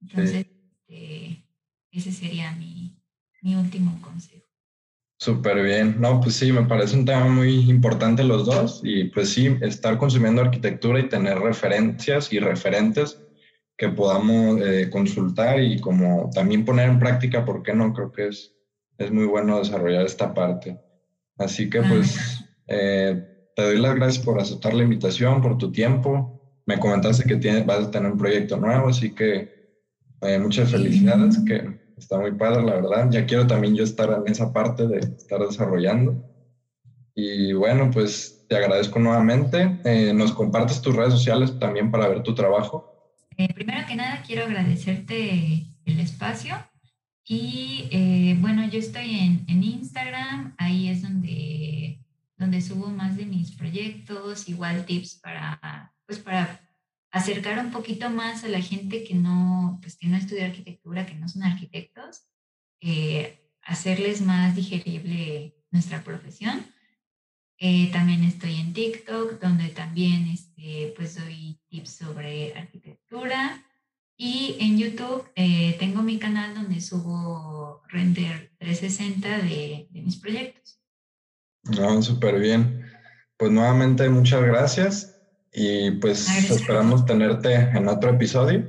Entonces, 0.00 0.46
este, 0.46 1.44
ese 1.90 2.12
sería 2.12 2.52
mi, 2.52 2.96
mi 3.42 3.56
último 3.56 4.00
consejo. 4.00 4.47
Súper 5.20 5.62
bien. 5.64 5.96
No, 5.98 6.20
pues 6.20 6.36
sí, 6.36 6.52
me 6.52 6.64
parece 6.64 6.96
un 6.96 7.04
tema 7.04 7.26
muy 7.26 7.68
importante 7.68 8.22
los 8.22 8.46
dos 8.46 8.80
y 8.84 9.04
pues 9.04 9.30
sí, 9.30 9.56
estar 9.60 9.98
consumiendo 9.98 10.40
arquitectura 10.40 11.00
y 11.00 11.08
tener 11.08 11.38
referencias 11.40 12.32
y 12.32 12.38
referentes 12.38 13.20
que 13.76 13.88
podamos 13.88 14.60
eh, 14.60 14.88
consultar 14.90 15.60
y 15.60 15.80
como 15.80 16.30
también 16.32 16.64
poner 16.64 16.88
en 16.88 17.00
práctica, 17.00 17.44
¿por 17.44 17.64
qué 17.64 17.74
no? 17.74 17.92
Creo 17.92 18.12
que 18.12 18.28
es, 18.28 18.52
es 18.96 19.10
muy 19.10 19.24
bueno 19.24 19.58
desarrollar 19.58 20.06
esta 20.06 20.32
parte. 20.32 20.78
Así 21.36 21.68
que 21.68 21.82
pues 21.82 22.44
eh, 22.68 23.20
te 23.56 23.62
doy 23.62 23.78
las 23.78 23.96
gracias 23.96 24.24
por 24.24 24.40
aceptar 24.40 24.72
la 24.72 24.84
invitación, 24.84 25.42
por 25.42 25.58
tu 25.58 25.72
tiempo. 25.72 26.40
Me 26.64 26.78
comentaste 26.78 27.24
que 27.24 27.36
tienes, 27.36 27.66
vas 27.66 27.86
a 27.86 27.90
tener 27.90 28.12
un 28.12 28.18
proyecto 28.18 28.56
nuevo, 28.56 28.88
así 28.88 29.12
que 29.14 29.48
eh, 30.20 30.38
muchas 30.38 30.70
felicidades. 30.70 31.38
Que, 31.44 31.87
está 31.98 32.18
muy 32.18 32.32
padre, 32.32 32.62
la 32.62 32.74
verdad. 32.74 33.08
Ya 33.10 33.26
quiero 33.26 33.46
también 33.46 33.74
yo 33.74 33.84
estar 33.84 34.10
en 34.10 34.30
esa 34.30 34.52
parte 34.52 34.86
de 34.86 34.98
estar 34.98 35.40
desarrollando. 35.40 36.24
Y 37.14 37.52
bueno, 37.52 37.90
pues 37.90 38.46
te 38.48 38.56
agradezco 38.56 38.98
nuevamente. 38.98 39.80
Eh, 39.84 40.12
¿Nos 40.14 40.32
compartes 40.32 40.80
tus 40.80 40.94
redes 40.94 41.12
sociales 41.12 41.58
también 41.58 41.90
para 41.90 42.08
ver 42.08 42.22
tu 42.22 42.34
trabajo? 42.34 43.14
Eh, 43.36 43.52
primero 43.54 43.86
que 43.86 43.96
nada, 43.96 44.22
quiero 44.26 44.44
agradecerte 44.44 45.66
el 45.84 46.00
espacio. 46.00 46.54
Y 47.24 47.88
eh, 47.90 48.36
bueno, 48.40 48.66
yo 48.68 48.78
estoy 48.78 49.18
en, 49.18 49.44
en, 49.48 49.62
Instagram, 49.62 50.54
ahí 50.56 50.88
es 50.88 51.02
donde, 51.02 52.00
donde 52.36 52.60
subo 52.62 52.86
más 52.88 53.16
de 53.16 53.26
mis 53.26 53.50
proyectos, 53.52 54.48
igual 54.48 54.86
tips 54.86 55.16
para, 55.16 55.92
pues 56.06 56.18
para 56.20 56.67
acercar 57.10 57.58
un 57.58 57.70
poquito 57.70 58.10
más 58.10 58.44
a 58.44 58.48
la 58.48 58.60
gente 58.60 59.04
que 59.04 59.14
no, 59.14 59.78
pues 59.80 59.96
que 59.96 60.06
no 60.06 60.16
estudia 60.16 60.46
arquitectura, 60.46 61.06
que 61.06 61.14
no 61.14 61.28
son 61.28 61.42
arquitectos, 61.42 62.24
eh, 62.80 63.48
hacerles 63.62 64.20
más 64.20 64.54
digerible 64.54 65.56
nuestra 65.70 66.02
profesión. 66.02 66.66
Eh, 67.58 67.90
también 67.92 68.22
estoy 68.22 68.56
en 68.56 68.72
TikTok, 68.72 69.40
donde 69.40 69.70
también 69.70 70.28
este, 70.28 70.92
pues 70.96 71.16
doy 71.16 71.60
tips 71.68 71.90
sobre 71.90 72.54
arquitectura. 72.54 73.64
Y 74.16 74.56
en 74.60 74.78
YouTube 74.78 75.30
eh, 75.36 75.76
tengo 75.78 76.02
mi 76.02 76.18
canal 76.18 76.54
donde 76.54 76.80
subo 76.80 77.82
render 77.88 78.52
360 78.58 79.38
de, 79.38 79.88
de 79.90 80.02
mis 80.02 80.16
proyectos. 80.16 80.80
No, 81.64 82.02
súper 82.02 82.38
bien. 82.38 82.84
Pues 83.36 83.52
nuevamente 83.52 84.08
muchas 84.08 84.42
gracias 84.42 85.17
y 85.52 85.92
pues 85.92 86.28
esperamos 86.50 87.06
tenerte 87.06 87.54
en 87.54 87.88
otro 87.88 88.10
episodio 88.10 88.66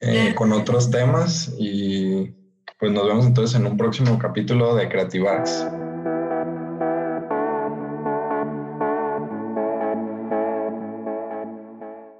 eh, 0.00 0.34
con 0.34 0.52
otros 0.52 0.90
temas. 0.90 1.54
Y 1.58 2.32
pues 2.78 2.92
nos 2.92 3.06
vemos 3.06 3.26
entonces 3.26 3.58
en 3.58 3.66
un 3.66 3.76
próximo 3.76 4.18
capítulo 4.18 4.74
de 4.74 4.88
Creative 4.88 5.28
Arts. 5.28 5.66